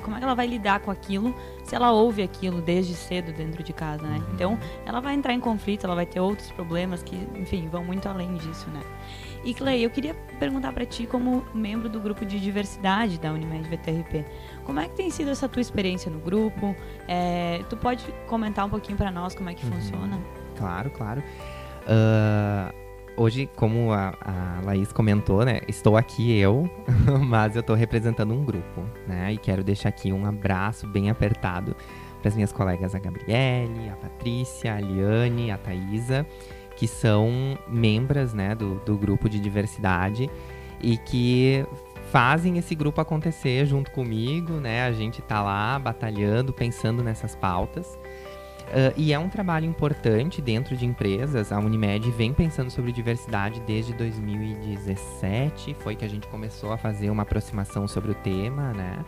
como 0.02 0.16
é 0.16 0.18
que 0.18 0.24
ela 0.24 0.34
vai 0.34 0.46
lidar 0.46 0.80
com 0.80 0.90
aquilo 0.90 1.34
se 1.64 1.74
ela 1.74 1.90
ouve 1.90 2.22
aquilo 2.22 2.60
desde 2.60 2.94
cedo 2.94 3.32
dentro 3.32 3.62
de 3.62 3.72
casa, 3.72 4.06
né? 4.06 4.18
Uhum. 4.18 4.34
Então, 4.34 4.58
ela 4.84 5.00
vai 5.00 5.14
entrar 5.14 5.32
em 5.32 5.40
conflito, 5.40 5.86
ela 5.86 5.94
vai 5.94 6.04
ter 6.04 6.20
outros 6.20 6.50
problemas 6.50 7.02
que, 7.02 7.16
enfim, 7.34 7.68
vão 7.68 7.82
muito 7.82 8.06
além 8.06 8.34
disso, 8.34 8.68
né? 8.68 8.82
E 9.44 9.52
Clay, 9.54 9.84
eu 9.84 9.90
queria 9.90 10.14
perguntar 10.38 10.72
pra 10.72 10.84
ti, 10.86 11.06
como 11.06 11.44
membro 11.52 11.88
do 11.88 11.98
grupo 12.00 12.24
de 12.24 12.38
diversidade 12.38 13.18
da 13.18 13.32
Unimed 13.32 13.68
VTRP, 13.68 14.24
como 14.64 14.78
é 14.78 14.88
que 14.88 14.94
tem 14.94 15.10
sido 15.10 15.30
essa 15.30 15.48
tua 15.48 15.60
experiência 15.60 16.10
no 16.10 16.20
grupo? 16.20 16.76
É, 17.08 17.60
tu 17.68 17.76
pode 17.76 18.04
comentar 18.28 18.64
um 18.64 18.70
pouquinho 18.70 18.96
pra 18.96 19.10
nós 19.10 19.34
como 19.34 19.50
é 19.50 19.54
que 19.54 19.64
Uhum. 19.66 19.72
funciona? 19.72 20.18
Claro, 20.56 20.90
claro. 20.90 21.22
Ah, 21.88 22.72
hoje, 23.16 23.48
como 23.56 23.92
a, 23.92 24.14
a 24.20 24.60
Laís 24.64 24.92
comentou, 24.92 25.44
né? 25.44 25.60
Estou 25.66 25.96
aqui 25.96 26.38
eu, 26.38 26.70
mas 27.26 27.56
eu 27.56 27.60
estou 27.60 27.74
representando 27.74 28.32
um 28.32 28.44
grupo, 28.44 28.84
né? 29.08 29.32
E 29.32 29.38
quero 29.38 29.64
deixar 29.64 29.88
aqui 29.88 30.12
um 30.12 30.24
abraço 30.24 30.86
bem 30.86 31.10
apertado 31.10 31.74
para 32.20 32.28
as 32.28 32.34
minhas 32.36 32.52
colegas 32.52 32.94
a 32.94 33.00
Gabriele, 33.00 33.88
a 33.90 33.96
Patrícia, 33.96 34.74
a 34.76 34.80
Liane, 34.80 35.50
a 35.50 35.58
Thaisa, 35.58 36.24
que 36.76 36.86
são 36.86 37.58
membras, 37.68 38.32
né, 38.32 38.54
do, 38.54 38.76
do 38.84 38.96
grupo 38.96 39.28
de 39.28 39.38
diversidade 39.38 40.30
e 40.80 40.96
que 40.96 41.64
fazem 42.10 42.58
esse 42.58 42.74
grupo 42.74 43.00
acontecer 43.00 43.64
junto 43.64 43.90
comigo, 43.90 44.54
né? 44.54 44.84
A 44.84 44.92
gente 44.92 45.22
tá 45.22 45.42
lá 45.42 45.78
batalhando, 45.78 46.52
pensando 46.52 47.02
nessas 47.02 47.34
pautas. 47.34 47.98
Uh, 48.68 48.92
e 48.96 49.12
é 49.12 49.18
um 49.18 49.28
trabalho 49.28 49.66
importante 49.66 50.42
dentro 50.42 50.76
de 50.76 50.84
empresas. 50.84 51.52
A 51.52 51.58
Unimed 51.58 52.10
vem 52.10 52.32
pensando 52.32 52.70
sobre 52.70 52.92
diversidade 52.92 53.60
desde 53.60 53.92
2017, 53.94 55.74
foi 55.80 55.96
que 55.96 56.04
a 56.04 56.08
gente 56.08 56.26
começou 56.28 56.72
a 56.72 56.78
fazer 56.78 57.10
uma 57.10 57.22
aproximação 57.22 57.86
sobre 57.88 58.10
o 58.10 58.14
tema, 58.14 58.72
né? 58.72 59.04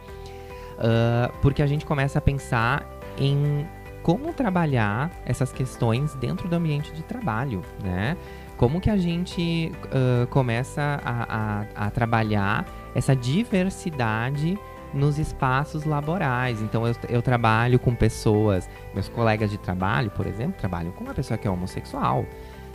Uh, 0.75 1.33
porque 1.41 1.63
a 1.63 1.67
gente 1.67 1.85
começa 1.85 2.19
a 2.19 2.23
pensar 2.23 2.89
em 3.19 3.67
como 4.05 4.35
trabalhar 4.35 5.11
essas 5.25 5.51
questões 5.51 6.15
dentro 6.17 6.47
do 6.47 6.55
ambiente 6.55 6.93
de 6.93 7.03
trabalho, 7.03 7.63
né? 7.83 8.19
Como 8.59 8.79
que 8.79 8.91
a 8.91 8.99
gente 8.99 9.73
uh, 9.87 10.27
começa 10.27 11.01
a, 11.03 11.65
a, 11.75 11.87
a 11.87 11.91
trabalhar 11.91 12.67
essa 12.95 13.17
diversidade 13.17 14.59
nos 14.93 15.19
espaços 15.19 15.85
laborais. 15.85 16.61
Então, 16.61 16.87
eu, 16.87 16.95
eu, 17.09 17.23
trabalho 17.23 17.79
com 17.79 17.95
pessoas, 17.95 18.69
meus 18.93 19.09
colegas 19.09 19.51
de 19.51 19.57
trabalho, 19.57 20.11
por 20.11 20.27
exemplo, 20.27 20.55
trabalham 20.59 20.93
com 20.93 21.03
uma 21.03 21.15
pessoa 21.15 21.39
que 21.39 21.49
é 21.49 21.51
homossexual, 21.51 22.27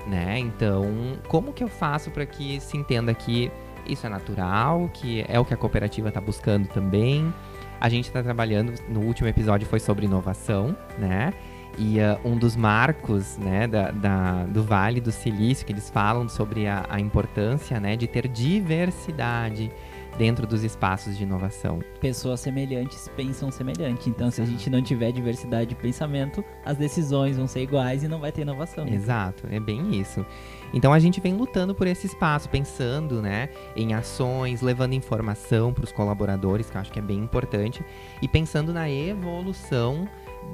né? 0.07 0.39
Então, 0.39 0.83
como 1.27 1.53
que 1.53 1.63
eu 1.63 1.69
faço 1.69 2.09
para 2.09 2.25
que 2.25 2.59
se 2.59 2.75
entenda 2.75 3.13
que 3.13 3.51
isso 3.85 4.05
é 4.05 4.09
natural, 4.09 4.89
que 4.91 5.23
é 5.29 5.39
o 5.39 5.45
que 5.45 5.53
a 5.53 5.57
cooperativa 5.57 6.09
está 6.09 6.19
buscando 6.19 6.67
também? 6.67 7.31
A 7.79 7.89
gente 7.89 8.05
está 8.05 8.21
trabalhando, 8.21 8.73
no 8.89 9.01
último 9.01 9.27
episódio 9.27 9.67
foi 9.67 9.79
sobre 9.79 10.05
inovação, 10.05 10.75
né? 10.97 11.33
E 11.77 11.97
uh, 11.99 12.19
um 12.25 12.37
dos 12.37 12.55
marcos 12.55 13.37
né, 13.37 13.65
da, 13.65 13.91
da, 13.91 14.43
do 14.45 14.63
Vale 14.63 14.99
do 14.99 15.11
Silício, 15.11 15.65
que 15.65 15.71
eles 15.71 15.89
falam 15.89 16.27
sobre 16.27 16.67
a, 16.67 16.85
a 16.89 16.99
importância 16.99 17.79
né, 17.79 17.95
de 17.95 18.05
ter 18.05 18.27
diversidade 18.27 19.71
dentro 20.19 20.45
dos 20.45 20.65
espaços 20.65 21.17
de 21.17 21.23
inovação. 21.23 21.79
Pessoas 22.01 22.41
semelhantes 22.41 23.09
pensam 23.15 23.49
semelhante. 23.49 24.09
Então, 24.09 24.29
se 24.29 24.41
a 24.41 24.45
gente 24.45 24.69
não 24.69 24.81
tiver 24.81 25.13
diversidade 25.13 25.69
de 25.69 25.75
pensamento, 25.75 26.43
as 26.65 26.77
decisões 26.77 27.37
vão 27.37 27.47
ser 27.47 27.61
iguais 27.61 28.03
e 28.03 28.07
não 28.09 28.19
vai 28.19 28.29
ter 28.29 28.41
inovação. 28.41 28.85
Exato, 28.85 29.47
é 29.49 29.61
bem 29.61 29.97
isso. 29.97 30.25
Então 30.73 30.91
a 30.91 30.99
gente 30.99 31.21
vem 31.21 31.33
lutando 31.33 31.73
por 31.73 31.87
esse 31.87 32.05
espaço, 32.05 32.49
pensando, 32.49 33.21
né, 33.21 33.47
em 33.77 33.93
ações, 33.93 34.61
levando 34.61 34.93
informação 34.93 35.73
para 35.73 35.85
os 35.85 35.91
colaboradores, 35.93 36.69
que 36.69 36.75
eu 36.75 36.81
acho 36.81 36.91
que 36.91 36.99
é 36.99 37.01
bem 37.01 37.19
importante, 37.19 37.81
e 38.21 38.27
pensando 38.27 38.73
na 38.73 38.89
evolução 38.89 40.05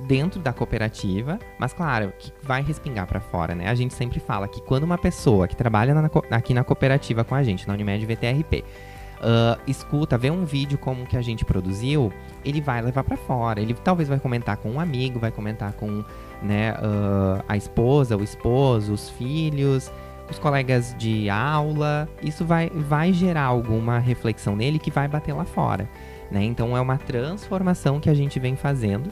dentro 0.07 0.39
da 0.39 0.53
cooperativa, 0.53 1.39
mas 1.59 1.73
claro, 1.73 2.13
que 2.19 2.31
vai 2.43 2.61
respingar 2.61 3.07
para 3.07 3.19
fora, 3.19 3.55
né? 3.55 3.67
A 3.67 3.75
gente 3.75 3.95
sempre 3.95 4.19
fala 4.19 4.47
que 4.47 4.61
quando 4.61 4.83
uma 4.83 4.97
pessoa 4.97 5.47
que 5.47 5.55
trabalha 5.55 5.93
na, 5.93 6.09
aqui 6.29 6.53
na 6.53 6.63
cooperativa 6.63 7.23
com 7.23 7.33
a 7.33 7.41
gente, 7.41 7.67
na 7.67 7.73
Unimed 7.73 8.05
VTRP, 8.05 8.63
uh, 9.25 9.59
escuta, 9.65 10.17
vê 10.17 10.29
um 10.29 10.45
vídeo 10.45 10.77
como 10.77 11.05
que 11.05 11.17
a 11.17 11.21
gente 11.21 11.43
produziu, 11.43 12.13
ele 12.43 12.61
vai 12.61 12.81
levar 12.81 13.03
para 13.03 13.17
fora. 13.17 13.59
Ele 13.59 13.73
talvez 13.73 14.07
vai 14.07 14.19
comentar 14.19 14.57
com 14.57 14.71
um 14.71 14.79
amigo, 14.79 15.19
vai 15.19 15.31
comentar 15.31 15.73
com 15.73 16.03
né, 16.41 16.73
uh, 16.73 17.43
a 17.47 17.57
esposa, 17.57 18.15
o 18.15 18.23
esposo, 18.23 18.93
os 18.93 19.09
filhos, 19.09 19.91
os 20.29 20.37
colegas 20.37 20.95
de 20.97 21.29
aula. 21.29 22.07
Isso 22.21 22.45
vai, 22.45 22.69
vai 22.69 23.11
gerar 23.11 23.43
alguma 23.43 23.97
reflexão 23.97 24.55
nele 24.55 24.77
que 24.77 24.91
vai 24.91 25.07
bater 25.07 25.33
lá 25.33 25.45
fora. 25.45 25.89
Né? 26.29 26.43
Então 26.43 26.77
é 26.77 26.81
uma 26.81 26.97
transformação 26.97 27.99
que 27.99 28.09
a 28.09 28.13
gente 28.13 28.39
vem 28.39 28.55
fazendo 28.55 29.09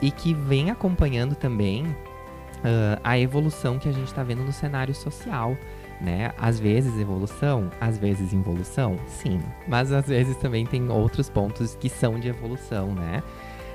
e 0.00 0.10
que 0.10 0.32
vem 0.34 0.70
acompanhando 0.70 1.34
também 1.34 1.84
uh, 1.84 3.00
a 3.02 3.18
evolução 3.18 3.78
que 3.78 3.88
a 3.88 3.92
gente 3.92 4.06
está 4.06 4.22
vendo 4.22 4.44
no 4.44 4.52
cenário 4.52 4.94
social 4.94 5.56
né? 6.00 6.32
Às 6.38 6.58
vezes 6.60 6.98
evolução, 6.98 7.70
às 7.80 7.98
vezes 7.98 8.32
involução, 8.32 8.96
sim. 9.06 9.40
Mas 9.66 9.92
às 9.92 10.06
vezes 10.06 10.36
também 10.36 10.64
tem 10.64 10.88
outros 10.90 11.28
pontos 11.28 11.74
que 11.74 11.88
são 11.88 12.18
de 12.18 12.28
evolução, 12.28 12.94
né? 12.94 13.22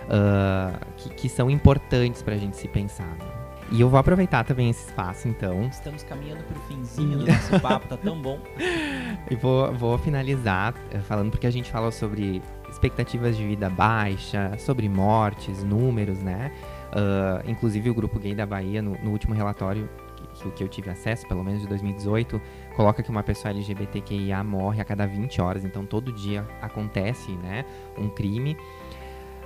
Uh, 0.03 0.85
que, 0.97 1.09
que, 1.11 1.29
são 1.29 1.49
importantes 1.49 2.21
para 2.21 2.35
a 2.35 2.37
gente 2.37 2.57
se 2.57 2.67
pensar. 2.67 3.07
Né? 3.07 3.25
E 3.71 3.79
eu 3.79 3.89
vou 3.89 3.97
aproveitar 3.97 4.43
também 4.43 4.69
esse 4.69 4.87
espaço, 4.87 5.29
então. 5.29 5.67
Estamos 5.67 6.03
caminhando 6.03 6.43
para 6.43 6.57
o 6.57 6.61
finzinho 6.63 7.19
do 7.19 7.25
nosso 7.25 7.59
papo, 7.61 7.87
tá 7.87 7.97
tão 7.97 8.21
bom. 8.21 8.39
E 9.29 9.35
vou, 9.35 9.71
vou 9.73 9.97
finalizar 9.97 10.73
uh, 10.73 10.99
falando 11.03 11.31
porque 11.31 11.47
a 11.47 11.51
gente 11.51 11.71
falou 11.71 11.91
sobre 11.91 12.41
expectativas 12.69 13.37
de 13.37 13.47
vida 13.47 13.69
baixa, 13.69 14.51
sobre 14.57 14.89
mortes, 14.89 15.63
números, 15.63 16.19
né? 16.21 16.51
Uh, 16.91 17.49
inclusive 17.49 17.89
o 17.89 17.93
Grupo 17.93 18.19
Gay 18.19 18.35
da 18.35 18.45
Bahia, 18.45 18.81
no, 18.81 18.97
no 19.01 19.11
último 19.11 19.33
relatório, 19.33 19.89
que, 20.33 20.51
que 20.51 20.63
eu 20.63 20.67
tive 20.67 20.89
acesso, 20.89 21.27
pelo 21.27 21.43
menos 21.43 21.61
de 21.61 21.67
2018, 21.67 22.41
coloca 22.75 23.01
que 23.01 23.09
uma 23.09 23.23
pessoa 23.23 23.51
LGBTQIA 23.51 24.43
morre 24.43 24.81
a 24.81 24.85
cada 24.85 25.05
20 25.05 25.41
horas, 25.41 25.63
então 25.63 25.85
todo 25.85 26.11
dia 26.11 26.45
acontece 26.61 27.31
né, 27.31 27.65
um 27.97 28.09
crime. 28.09 28.57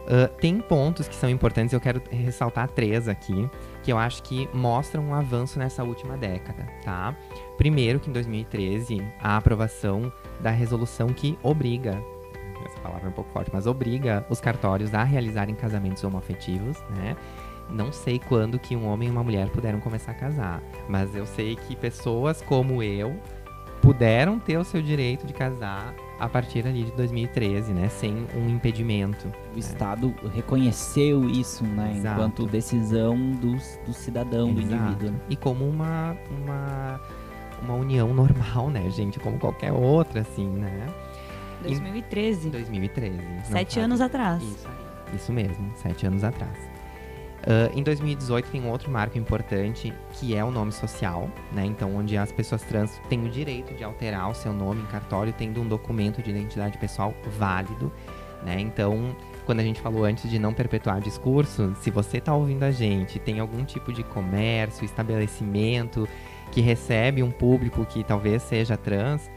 Uh, 0.08 0.34
tem 0.40 0.58
pontos 0.62 1.06
que 1.06 1.16
são 1.16 1.30
importantes, 1.30 1.74
eu 1.74 1.82
quero 1.82 2.02
ressaltar 2.10 2.70
três 2.70 3.10
aqui, 3.10 3.50
que 3.84 3.92
eu 3.92 3.98
acho 3.98 4.24
que 4.24 4.50
mostram 4.54 5.04
um 5.04 5.14
avanço 5.14 5.60
nessa 5.60 5.84
última 5.84 6.16
década, 6.16 6.66
tá? 6.82 7.14
Primeiro, 7.58 8.00
que 8.00 8.10
em 8.10 8.14
2013, 8.14 9.06
a 9.20 9.36
aprovação 9.36 10.12
da 10.40 10.50
resolução 10.50 11.10
que 11.10 11.38
obriga, 11.44 12.02
essa 12.66 12.80
palavra 12.80 13.08
é 13.08 13.10
um 13.10 13.14
pouco 13.14 13.30
forte, 13.32 13.52
mas 13.54 13.68
obriga 13.68 14.26
os 14.30 14.40
cartórios 14.40 14.94
a 14.94 15.04
realizarem 15.04 15.54
casamentos 15.54 16.02
homoafetivos, 16.06 16.82
né? 16.96 17.18
Não 17.70 17.92
sei 17.92 18.20
quando 18.20 18.60
que 18.60 18.76
um 18.76 18.88
homem 18.88 19.08
e 19.08 19.12
uma 19.12 19.24
mulher 19.24 19.50
puderam 19.50 19.80
começar 19.80 20.12
a 20.12 20.16
casar, 20.16 20.62
mas 20.88 21.16
eu 21.16 21.26
sei 21.26 21.56
que 21.56 21.76
pessoas 21.76 22.42
como 22.42 22.82
eu 22.82 23.20
puderam 23.82 24.40
ter 24.40 24.58
o 24.58 24.64
seu 24.64 24.82
direito 24.82 25.26
de 25.26 25.34
casar 25.34 25.94
a 26.20 26.28
partir 26.28 26.66
ali 26.66 26.84
de 26.84 26.92
2013, 26.94 27.74
né, 27.74 27.90
sem 27.90 28.26
um 28.36 28.50
impedimento. 28.50 29.28
O 29.28 29.30
né? 29.30 29.60
Estado 29.60 30.14
reconheceu 30.34 31.30
isso, 31.30 31.64
né, 31.64 31.94
Exato. 31.96 32.16
enquanto 32.16 32.46
decisão 32.48 33.16
do, 33.34 33.56
do 33.86 33.94
cidadão, 33.94 34.50
Exato. 34.50 34.68
do 34.68 34.76
indivíduo. 34.76 35.22
E 35.30 35.36
como 35.36 35.68
uma, 35.68 36.18
uma, 36.30 37.02
uma 37.62 37.74
união 37.76 38.14
normal, 38.14 38.70
né, 38.70 38.90
gente, 38.90 39.20
como 39.20 39.38
qualquer 39.38 39.72
outra, 39.72 40.22
assim, 40.22 40.48
né. 40.48 40.88
2013. 41.64 42.50
2013. 42.50 43.18
Sete 43.46 43.80
anos 43.80 44.02
atrás. 44.02 44.42
Isso 44.44 44.68
aí. 44.68 45.16
Isso 45.16 45.32
mesmo, 45.32 45.72
sete 45.76 46.06
anos 46.06 46.24
atrás. 46.24 46.77
Uh, 47.48 47.72
em 47.74 47.82
2018 47.82 48.50
tem 48.52 48.62
um 48.62 48.70
outro 48.70 48.92
marco 48.92 49.18
importante 49.18 49.94
que 50.12 50.36
é 50.36 50.44
o 50.44 50.52
nome 50.52 50.74
social, 50.74 51.32
né? 51.54 51.66
Então, 51.66 51.96
onde 51.96 52.18
as 52.18 52.30
pessoas 52.30 52.62
trans 52.62 53.00
têm 53.08 53.26
o 53.26 53.30
direito 53.30 53.74
de 53.74 53.86
alterar 53.86 54.30
o 54.30 54.34
seu 54.34 54.52
nome 54.52 54.82
em 54.82 54.86
cartório 54.88 55.32
tendo 55.32 55.62
um 55.62 55.66
documento 55.66 56.22
de 56.22 56.30
identidade 56.30 56.78
pessoal 56.78 57.14
válido, 57.38 57.90
né? 58.44 58.60
Então, 58.60 59.16
quando 59.46 59.62
a 59.62 59.64
gente 59.64 59.80
falou 59.80 60.04
antes 60.04 60.30
de 60.30 60.38
não 60.38 60.54
perpetuar 60.54 61.00
discurso, 61.00 61.74
se 61.80 61.90
você 61.90 62.18
está 62.18 62.36
ouvindo 62.36 62.64
a 62.64 62.72
gente, 62.72 63.18
tem 63.18 63.40
algum 63.40 63.64
tipo 63.64 63.94
de 63.94 64.04
comércio, 64.04 64.84
estabelecimento 64.84 66.06
que 66.52 66.60
recebe 66.60 67.24
um 67.24 67.32
público 67.32 67.86
que 67.86 68.04
talvez 68.04 68.44
seja 68.44 68.76
trans, 68.76 69.32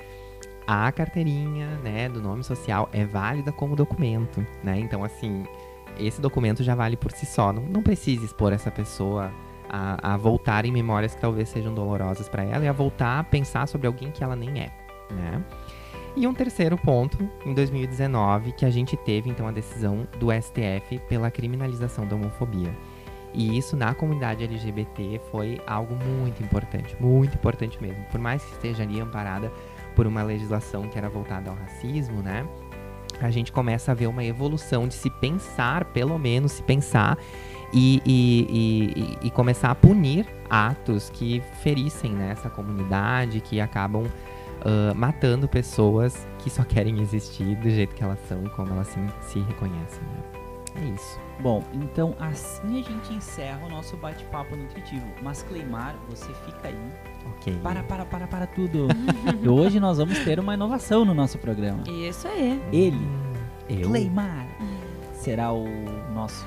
a 0.67 0.91
carteirinha, 0.91 1.69
né, 1.85 2.09
do 2.09 2.21
nome 2.21 2.43
social 2.43 2.89
é 2.93 3.05
válida 3.05 3.53
como 3.53 3.77
documento, 3.77 4.45
né? 4.65 4.81
Então, 4.81 5.05
assim, 5.05 5.45
esse 5.99 6.21
documento 6.21 6.63
já 6.63 6.75
vale 6.75 6.97
por 6.97 7.13
si 7.13 7.27
só. 7.27 7.53
Não, 7.53 7.63
não 7.63 7.83
precisa 7.83 8.25
expor 8.25 8.53
essa 8.53 8.71
pessoa 8.71 9.33
a, 9.69 10.15
a, 10.15 10.17
voltar 10.17 10.65
em 10.65 10.73
memórias 10.73 11.15
que 11.15 11.21
talvez 11.21 11.49
sejam 11.49 11.73
dolorosas 11.73 12.29
para 12.29 12.43
ela 12.43 12.65
e 12.65 12.69
a 12.69 12.73
voltar 12.73 13.21
a 13.21 13.25
pensar 13.25 13.69
sobre 13.69 13.87
alguém 13.87 14.11
que 14.11 14.25
ela 14.25 14.35
nem 14.35 14.61
é, 14.61 14.71
né? 15.11 15.45
E 16.17 16.27
um 16.27 16.35
terceiro 16.35 16.77
ponto, 16.77 17.17
em 17.47 17.55
2019, 17.55 18.53
que 18.53 18.67
a 18.67 18.71
gente 18.71 18.97
teve 18.97 19.31
então 19.31 19.47
a 19.47 19.53
decisão 19.53 20.09
do 20.19 20.27
STF 20.33 20.99
pela 21.09 21.31
criminalização 21.31 22.05
da 22.05 22.17
homofobia. 22.17 22.75
E 23.33 23.57
isso 23.57 23.77
na 23.77 23.95
comunidade 23.95 24.43
LGBT 24.43 25.21
foi 25.31 25.61
algo 25.67 25.95
muito 25.95 26.43
importante, 26.43 26.97
muito 26.99 27.35
importante 27.35 27.81
mesmo. 27.81 28.05
Por 28.11 28.19
mais 28.19 28.43
que 28.45 28.53
esteja 28.53 28.83
ali 28.83 29.01
amparada 29.01 29.53
por 29.95 30.05
uma 30.05 30.23
legislação 30.23 30.89
que 30.89 30.99
era 30.99 31.09
voltada 31.09 31.49
ao 31.49 31.57
racismo, 31.57 32.23
né? 32.23 32.45
A 33.27 33.31
gente 33.31 33.53
começa 33.53 33.93
a 33.93 33.95
ver 33.95 34.07
uma 34.07 34.25
evolução 34.25 34.89
de 34.89 34.95
se 34.95 35.11
pensar, 35.11 35.85
pelo 35.87 36.19
menos 36.19 36.53
se 36.53 36.63
pensar, 36.63 37.19
e, 37.73 38.03
e, 38.05 39.19
e, 39.23 39.27
e 39.29 39.31
começar 39.31 39.71
a 39.71 39.75
punir 39.75 40.27
atos 40.49 41.11
que 41.11 41.41
ferissem 41.63 42.13
né, 42.13 42.33
essa 42.33 42.51
comunidade, 42.51 43.41
que 43.41 43.61
acabam 43.61 44.05
uh, 44.05 44.95
matando 44.95 45.49
pessoas 45.49 46.27
que 46.39 46.51
só 46.51 46.65
querem 46.65 47.01
existir 47.01 47.55
do 47.57 47.71
jeito 47.71 47.95
que 47.95 48.03
elas 48.03 48.19
são 48.29 48.45
e 48.45 48.49
como 48.51 48.73
elas 48.73 48.89
se, 48.89 48.99
se 49.21 49.39
reconhecem. 49.41 50.03
Né? 50.03 50.50
É 50.77 50.85
isso. 50.95 51.19
Bom, 51.41 51.63
então 51.73 52.15
assim 52.21 52.81
a 52.81 52.83
gente 52.83 53.13
encerra 53.13 53.67
o 53.67 53.69
nosso 53.69 53.97
bate-papo 53.97 54.55
nutritivo. 54.55 55.07
Mas 55.23 55.43
Cleimar, 55.43 55.97
você 56.09 56.33
fica 56.47 56.69
aí. 56.69 56.93
Ok. 57.37 57.59
Para, 57.63 57.83
para, 57.83 58.05
para, 58.05 58.27
para 58.27 58.47
tudo. 58.47 58.89
e 59.43 59.49
hoje 59.49 59.81
nós 59.81 59.99
vamos 59.99 60.19
ter 60.21 60.39
uma 60.39 60.55
inovação 60.55 61.05
no 61.05 61.15
nosso 61.15 61.39
programa. 61.39 61.83
Isso 61.89 62.29
aí. 62.29 62.63
Ele, 62.73 63.01
Eu? 63.69 63.89
Cleimar, 63.89 64.47
será 65.15 65.53
o 65.53 65.65
nosso 66.15 66.47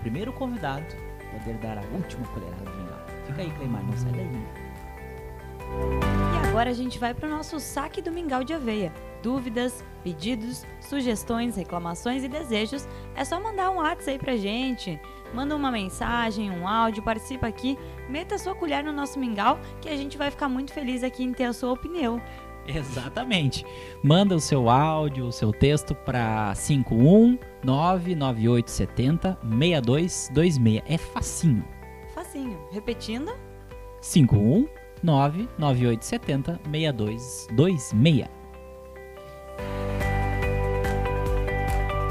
primeiro 0.00 0.32
convidado 0.32 0.84
a 1.28 1.38
poder 1.38 1.54
dar 1.58 1.78
a 1.78 1.82
última 1.94 2.26
colherada 2.26 2.64
de 2.64 2.76
mingau. 2.76 2.98
Fica 3.26 3.42
aí, 3.42 3.50
Cleimar, 3.52 3.82
não 3.84 3.96
sai 3.96 4.12
daí. 4.12 4.28
E 6.34 6.48
agora 6.48 6.70
a 6.70 6.74
gente 6.74 6.98
vai 6.98 7.14
para 7.14 7.26
o 7.26 7.30
nosso 7.30 7.58
saque 7.58 8.02
do 8.02 8.12
mingau 8.12 8.44
de 8.44 8.52
aveia. 8.52 8.92
Dúvidas, 9.22 9.84
pedidos, 10.02 10.66
sugestões, 10.80 11.56
reclamações 11.56 12.24
e 12.24 12.28
desejos, 12.28 12.88
é 13.14 13.24
só 13.24 13.40
mandar 13.40 13.70
um 13.70 13.76
WhatsApp 13.76 14.10
aí 14.10 14.18
pra 14.18 14.36
gente 14.36 15.00
manda 15.32 15.56
uma 15.56 15.70
mensagem, 15.70 16.50
um 16.50 16.68
áudio, 16.68 17.02
participa 17.02 17.46
aqui, 17.46 17.78
meta 18.08 18.38
sua 18.38 18.54
colher 18.54 18.82
no 18.84 18.92
nosso 18.92 19.18
mingau, 19.18 19.58
que 19.80 19.88
a 19.88 19.96
gente 19.96 20.18
vai 20.18 20.30
ficar 20.30 20.48
muito 20.48 20.72
feliz 20.72 21.02
aqui 21.02 21.24
em 21.24 21.32
ter 21.32 21.44
a 21.44 21.52
sua 21.52 21.72
opinião. 21.72 22.22
Exatamente. 22.66 23.66
Manda 24.04 24.36
o 24.36 24.40
seu 24.40 24.70
áudio, 24.70 25.26
o 25.26 25.32
seu 25.32 25.52
texto 25.52 25.96
para 25.96 26.52
5199870 26.54 29.36
6226. 29.58 30.82
É 30.86 30.96
facinho. 30.96 31.64
Facinho. 32.14 32.56
Repetindo. 32.70 33.34
5199870 34.00 36.60
6226. 36.70 38.41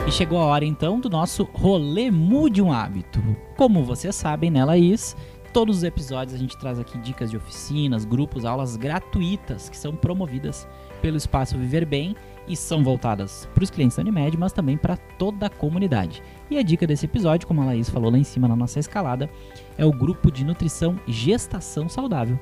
E 0.08 0.12
chegou 0.12 0.39
a 0.39 0.45
hora 0.45 0.65
então 0.65 0.99
do 0.99 1.10
nosso 1.10 1.47
rolê 1.54 2.12
Mude 2.12 2.62
um 2.62 2.71
Hábito. 2.71 3.21
Como 3.56 3.84
vocês 3.84 4.15
sabem, 4.15 4.49
né, 4.49 4.65
Laís? 4.65 5.15
Todos 5.54 5.77
os 5.77 5.84
episódios 5.84 6.34
a 6.34 6.38
gente 6.38 6.58
traz 6.58 6.80
aqui 6.80 6.97
dicas 6.97 7.30
de 7.30 7.38
oficinas, 7.38 8.06
grupos, 8.06 8.45
aulas 8.45 8.77
gratuitas 8.77 9.69
que 9.69 9.77
são 9.77 9.95
promovidas 9.95 10.67
pelo 11.01 11.17
Espaço 11.17 11.58
Viver 11.58 11.86
Bem 11.86 12.15
e 12.47 12.56
são 12.56 12.84
voltadas 12.84 13.47
para 13.54 13.63
os 13.63 13.69
clientes 13.69 13.97
da 13.97 14.01
Unimed, 14.01 14.38
mas 14.38 14.54
também 14.54 14.77
para 14.77 14.97
toda 14.97 15.45
a 15.45 15.49
comunidade. 15.49 16.23
E 16.49 16.58
a 16.58 16.63
dica 16.63 16.88
desse 16.88 17.06
episódio, 17.06 17.47
como 17.47 17.62
a 17.62 17.65
Laís 17.65 17.89
falou 17.89 18.12
lá 18.12 18.17
em 18.17 18.23
cima 18.23 18.47
na 18.47 18.56
nossa 18.56 18.80
escalada, 18.80 19.30
é 19.77 19.86
o 19.86 19.91
grupo 19.91 20.32
de 20.32 20.43
nutrição 20.43 20.99
Gestação 21.08 21.88
Saudável. 21.88 22.39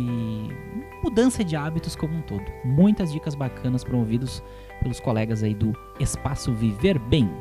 mudança 1.02 1.42
de 1.42 1.56
hábitos 1.56 1.96
como 1.96 2.18
um 2.18 2.22
todo. 2.22 2.44
Muitas 2.66 3.14
dicas 3.14 3.34
bacanas 3.34 3.82
promovidos 3.82 4.44
pelos 4.82 5.00
colegas 5.00 5.42
aí 5.42 5.56
do 5.56 5.74
Espaço 5.98 6.54
Viver 6.54 7.00
Bem. 7.00 7.32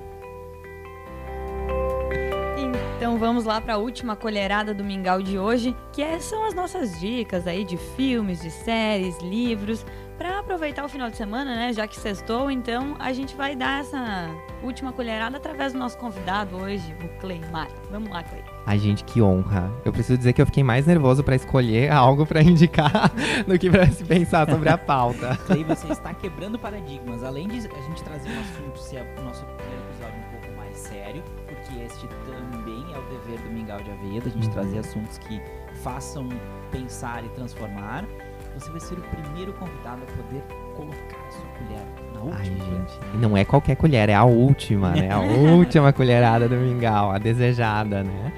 Então 2.96 3.18
vamos 3.18 3.44
lá 3.44 3.60
para 3.60 3.74
a 3.74 3.76
última 3.76 4.14
colherada 4.14 4.72
do 4.72 4.84
mingau 4.84 5.20
de 5.20 5.36
hoje, 5.36 5.74
que 5.92 6.00
é, 6.00 6.20
são 6.20 6.44
as 6.46 6.54
nossas 6.54 7.00
dicas 7.00 7.48
aí 7.48 7.64
de 7.64 7.76
filmes, 7.76 8.40
de 8.40 8.52
séries, 8.52 9.18
livros, 9.20 9.84
para 10.16 10.38
aproveitar 10.38 10.84
o 10.84 10.88
final 10.88 11.10
de 11.10 11.16
semana, 11.16 11.54
né? 11.54 11.72
Já 11.72 11.86
que 11.86 11.98
sextou, 11.98 12.50
então 12.50 12.96
a 12.98 13.12
gente 13.12 13.34
vai 13.34 13.56
dar 13.56 13.80
essa 13.80 14.28
última 14.62 14.92
colherada 14.92 15.36
através 15.36 15.72
do 15.72 15.78
nosso 15.78 15.98
convidado 15.98 16.56
hoje, 16.56 16.94
o 17.02 17.08
Cleimar. 17.20 17.68
Vamos 17.90 18.10
lá, 18.10 18.22
Clay. 18.22 18.42
Ai, 18.66 18.78
gente, 18.78 19.04
que 19.04 19.20
honra. 19.20 19.70
Eu 19.84 19.92
preciso 19.92 20.16
dizer 20.16 20.32
que 20.32 20.40
eu 20.40 20.46
fiquei 20.46 20.62
mais 20.62 20.86
nervoso 20.86 21.22
para 21.22 21.36
escolher 21.36 21.90
algo 21.92 22.24
para 22.24 22.42
indicar 22.42 23.10
do 23.46 23.58
que 23.58 23.70
para 23.70 23.86
se 23.90 24.04
pensar 24.04 24.48
sobre 24.48 24.68
a 24.68 24.78
pauta. 24.78 25.36
Clay, 25.46 25.64
você 25.64 25.88
está 25.92 26.14
quebrando 26.14 26.58
paradigmas. 26.58 27.22
Além 27.22 27.48
de 27.48 27.58
a 27.58 27.80
gente 27.80 28.02
trazer 28.02 28.28
um 28.30 28.40
assunto, 28.40 28.78
se 28.78 28.96
é 28.96 29.14
o 29.18 29.22
nosso 29.22 29.44
primeiro 29.44 29.82
episódio 29.90 30.18
um 30.18 30.40
pouco 30.40 30.56
mais 30.56 30.76
sério, 30.76 31.22
porque 31.46 31.80
este 31.80 32.08
também 32.26 32.84
é 32.94 32.98
o 32.98 33.02
dever 33.02 33.40
do 33.40 33.50
Mingau 33.50 33.82
de 33.82 33.90
Aveia, 33.90 34.22
a 34.24 34.28
gente 34.28 34.48
trazer 34.50 34.78
assuntos 34.78 35.18
que 35.18 35.40
façam 35.82 36.28
pensar 36.70 37.24
e 37.24 37.28
transformar 37.30 38.04
você 38.54 38.70
vai 38.70 38.80
ser 38.80 38.94
o 38.94 39.02
primeiro 39.02 39.52
convidado 39.54 40.02
a 40.02 40.22
poder 40.22 40.42
colocar 40.76 41.16
a 41.26 41.30
sua 41.30 41.46
colher 41.58 41.86
na 42.14 42.20
última 42.20 42.38
Ai, 42.38 42.78
gente. 42.78 43.00
E 43.14 43.16
não 43.16 43.36
é 43.36 43.44
qualquer 43.44 43.76
colher, 43.76 44.08
é 44.08 44.14
a 44.14 44.24
última, 44.24 44.90
né? 44.90 45.10
A 45.10 45.20
última 45.20 45.92
colherada 45.92 46.48
do 46.48 46.56
mingau, 46.56 47.10
a 47.10 47.18
desejada, 47.18 48.02
né? 48.02 48.32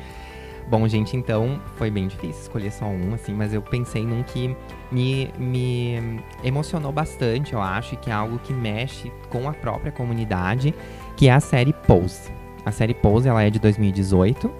Bom, 0.69 0.89
gente, 0.89 1.17
então 1.17 1.61
foi 1.77 1.91
bem 1.91 2.09
difícil 2.09 2.43
escolher 2.43 2.73
só 2.73 2.87
um, 2.87 3.15
assim, 3.15 3.33
mas 3.33 3.55
eu 3.55 3.63
pensei 3.63 4.05
num 4.05 4.25
que 4.25 4.57
me, 4.91 5.31
me 5.39 6.21
emocionou 6.43 6.91
bastante, 6.91 7.53
eu 7.53 7.61
acho, 7.61 7.95
e 7.95 7.97
que 7.97 8.11
é 8.11 8.13
algo 8.13 8.41
que 8.41 8.53
mexe 8.53 9.13
com 9.31 9.49
a 9.49 9.53
própria 9.53 9.93
comunidade, 9.93 10.75
que 11.17 11.29
é 11.29 11.33
a 11.33 11.39
série 11.39 11.73
Pose. 11.73 12.33
A 12.65 12.73
série 12.73 12.95
Pose, 12.95 13.29
ela 13.29 13.45
é 13.45 13.51
de 13.51 13.61
2018, 13.61 14.53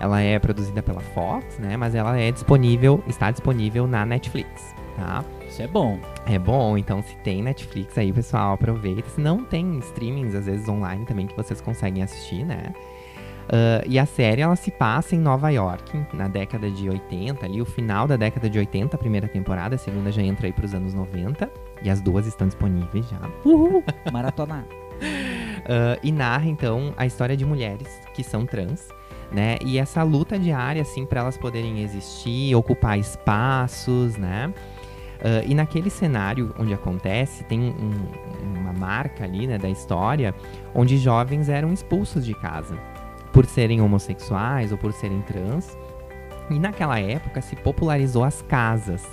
ela 0.00 0.20
é 0.20 0.36
produzida 0.40 0.82
pela 0.82 1.00
Fox, 1.00 1.60
né? 1.60 1.76
Mas 1.76 1.94
ela 1.94 2.18
é 2.18 2.32
disponível, 2.32 3.00
está 3.06 3.30
disponível 3.30 3.86
na 3.86 4.04
Netflix 4.04 4.74
tá? 4.96 5.24
Isso 5.46 5.62
é 5.62 5.66
bom. 5.66 5.98
É 6.26 6.38
bom, 6.38 6.78
então 6.78 7.02
se 7.02 7.14
tem 7.16 7.42
Netflix 7.42 7.96
aí, 7.98 8.12
pessoal, 8.12 8.54
aproveita. 8.54 9.08
Se 9.10 9.20
não 9.20 9.44
tem 9.44 9.78
streamings, 9.78 10.34
às 10.34 10.46
vezes 10.46 10.68
online 10.68 11.04
também, 11.04 11.26
que 11.26 11.36
vocês 11.36 11.60
conseguem 11.60 12.02
assistir, 12.02 12.44
né? 12.44 12.72
Uh, 13.42 13.84
e 13.86 13.98
a 13.98 14.06
série, 14.06 14.40
ela 14.40 14.56
se 14.56 14.70
passa 14.70 15.16
em 15.16 15.18
Nova 15.18 15.50
York, 15.50 16.06
na 16.14 16.28
década 16.28 16.70
de 16.70 16.88
80, 16.88 17.44
ali, 17.44 17.60
o 17.60 17.64
final 17.64 18.06
da 18.06 18.16
década 18.16 18.48
de 18.48 18.58
80, 18.58 18.96
a 18.96 18.98
primeira 18.98 19.26
temporada, 19.26 19.74
a 19.74 19.78
segunda 19.78 20.12
já 20.12 20.22
entra 20.22 20.46
aí 20.46 20.52
pros 20.52 20.72
anos 20.74 20.94
90, 20.94 21.50
e 21.82 21.90
as 21.90 22.00
duas 22.00 22.26
estão 22.26 22.46
disponíveis 22.46 23.06
já. 23.08 23.20
Uhul! 23.44 23.82
Maratona! 24.12 24.64
uh, 25.02 25.98
e 26.02 26.12
narra, 26.12 26.46
então, 26.46 26.94
a 26.96 27.04
história 27.04 27.36
de 27.36 27.44
mulheres 27.44 28.00
que 28.14 28.22
são 28.22 28.46
trans, 28.46 28.88
né? 29.30 29.56
E 29.64 29.78
essa 29.78 30.02
luta 30.02 30.38
diária, 30.38 30.82
assim, 30.82 31.04
para 31.04 31.20
elas 31.20 31.36
poderem 31.36 31.82
existir, 31.82 32.54
ocupar 32.54 32.98
espaços, 32.98 34.16
né? 34.16 34.52
Uh, 35.22 35.46
e 35.46 35.54
naquele 35.54 35.88
cenário 35.88 36.52
onde 36.58 36.74
acontece, 36.74 37.44
tem 37.44 37.60
um, 37.60 38.58
uma 38.58 38.72
marca 38.72 39.22
ali 39.22 39.46
né, 39.46 39.56
da 39.56 39.68
história 39.68 40.34
onde 40.74 40.98
jovens 40.98 41.48
eram 41.48 41.72
expulsos 41.72 42.24
de 42.24 42.34
casa 42.34 42.76
por 43.32 43.46
serem 43.46 43.80
homossexuais 43.80 44.72
ou 44.72 44.78
por 44.78 44.92
serem 44.92 45.22
trans. 45.22 45.78
E 46.50 46.58
naquela 46.58 46.98
época 46.98 47.40
se 47.40 47.54
popularizou 47.54 48.24
as 48.24 48.42
casas, 48.42 49.06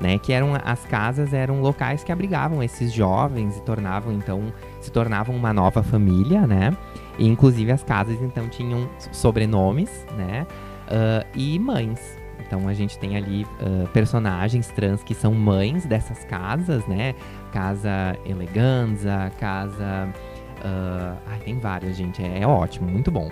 né? 0.00 0.18
Que 0.18 0.32
eram 0.32 0.52
as 0.62 0.84
casas 0.84 1.32
eram 1.32 1.60
locais 1.60 2.04
que 2.04 2.12
abrigavam 2.12 2.62
esses 2.62 2.92
jovens 2.92 3.56
e 3.56 3.62
tornavam 3.62 4.12
então 4.12 4.52
se 4.80 4.92
tornavam 4.92 5.34
uma 5.34 5.52
nova 5.52 5.82
família, 5.82 6.46
né? 6.46 6.76
E 7.18 7.26
inclusive 7.26 7.72
as 7.72 7.82
casas 7.82 8.20
então 8.20 8.48
tinham 8.48 8.88
sobrenomes, 9.10 10.06
né? 10.16 10.46
Uh, 10.86 11.26
e 11.34 11.58
mães, 11.58 12.15
então 12.46 12.68
a 12.68 12.74
gente 12.74 12.98
tem 12.98 13.16
ali 13.16 13.44
uh, 13.44 13.88
personagens 13.88 14.68
trans 14.68 15.02
que 15.02 15.14
são 15.14 15.34
mães 15.34 15.84
dessas 15.84 16.24
casas, 16.24 16.86
né? 16.86 17.14
Casa 17.52 18.16
Eleganza, 18.24 19.30
casa. 19.38 20.08
Uh, 20.58 21.18
ai, 21.26 21.38
tem 21.40 21.58
várias, 21.58 21.96
gente. 21.96 22.22
É, 22.22 22.40
é 22.40 22.46
ótimo, 22.46 22.88
muito 22.88 23.10
bom. 23.10 23.30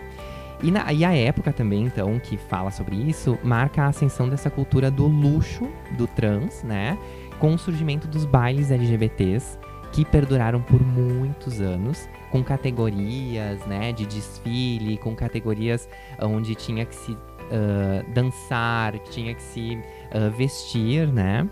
E, 0.62 0.70
na, 0.70 0.92
e, 0.92 1.04
a 1.04 1.14
época 1.14 1.52
também, 1.52 1.84
então, 1.84 2.18
que 2.18 2.36
fala 2.36 2.70
sobre 2.70 2.96
isso, 2.96 3.38
marca 3.42 3.82
a 3.82 3.86
ascensão 3.88 4.28
dessa 4.28 4.48
cultura 4.50 4.90
do 4.90 5.06
luxo 5.06 5.68
do 5.96 6.06
trans, 6.06 6.62
né? 6.62 6.98
Com 7.38 7.54
o 7.54 7.58
surgimento 7.58 8.06
dos 8.08 8.24
bailes 8.24 8.70
LGBTs, 8.70 9.58
que 9.92 10.04
perduraram 10.04 10.60
por 10.60 10.82
muitos 10.82 11.60
anos, 11.60 12.08
com 12.30 12.42
categorias, 12.42 13.64
né, 13.66 13.92
de 13.92 14.04
desfile, 14.06 14.96
com 14.96 15.14
categorias 15.14 15.88
onde 16.20 16.56
tinha 16.56 16.84
que 16.84 16.96
se 16.96 17.16
uh, 17.50 18.12
dançar, 18.12 18.98
que 18.98 19.10
tinha 19.10 19.34
que 19.34 19.42
se 19.42 19.78
uh, 20.14 20.30
vestir, 20.36 21.08
né? 21.08 21.48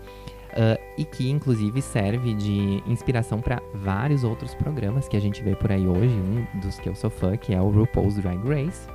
Uh, 0.51 0.79
e 0.97 1.03
que 1.03 1.31
inclusive 1.31 1.81
serve 1.81 2.33
de 2.35 2.83
inspiração 2.85 3.41
para 3.41 3.59
vários 3.73 4.23
outros 4.23 4.53
programas 4.53 5.07
que 5.07 5.17
a 5.17 5.19
gente 5.19 5.41
vê 5.41 5.55
por 5.55 5.71
aí 5.71 5.87
hoje. 5.87 6.13
Um 6.13 6.45
dos 6.59 6.79
que 6.79 6.87
eu 6.87 6.95
sou 6.95 7.09
fã, 7.09 7.35
que 7.35 7.53
é 7.53 7.61
o 7.61 7.69
RuPaul's 7.69 8.15
Drag 8.15 8.39
Race. 8.47 8.87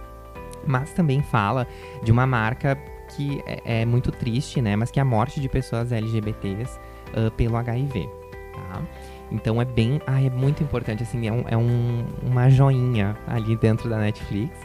Mas 0.67 0.93
também 0.93 1.23
fala 1.23 1.67
de 2.03 2.13
uma 2.13 2.27
marca 2.27 2.77
que 3.17 3.43
é, 3.47 3.81
é 3.81 3.85
muito 3.85 4.13
triste, 4.13 4.61
né? 4.61 4.77
Mas 4.77 4.91
que 4.91 5.01
é 5.01 5.03
a 5.03 5.05
morte 5.05 5.41
de 5.41 5.49
pessoas 5.49 5.91
LGBTs 5.91 6.79
uh, 7.17 7.31
pelo 7.33 7.57
HIV, 7.57 8.09
tá? 8.53 8.83
Então 9.31 9.61
é 9.61 9.65
bem, 9.65 10.01
ah, 10.07 10.23
é 10.23 10.31
muito 10.31 10.63
importante, 10.63 11.03
assim, 11.03 11.27
é, 11.27 11.33
um, 11.33 11.45
é 11.49 11.57
um, 11.57 12.05
uma 12.23 12.49
joinha 12.49 13.17
ali 13.27 13.57
dentro 13.57 13.89
da 13.89 13.99
Netflix. 13.99 14.57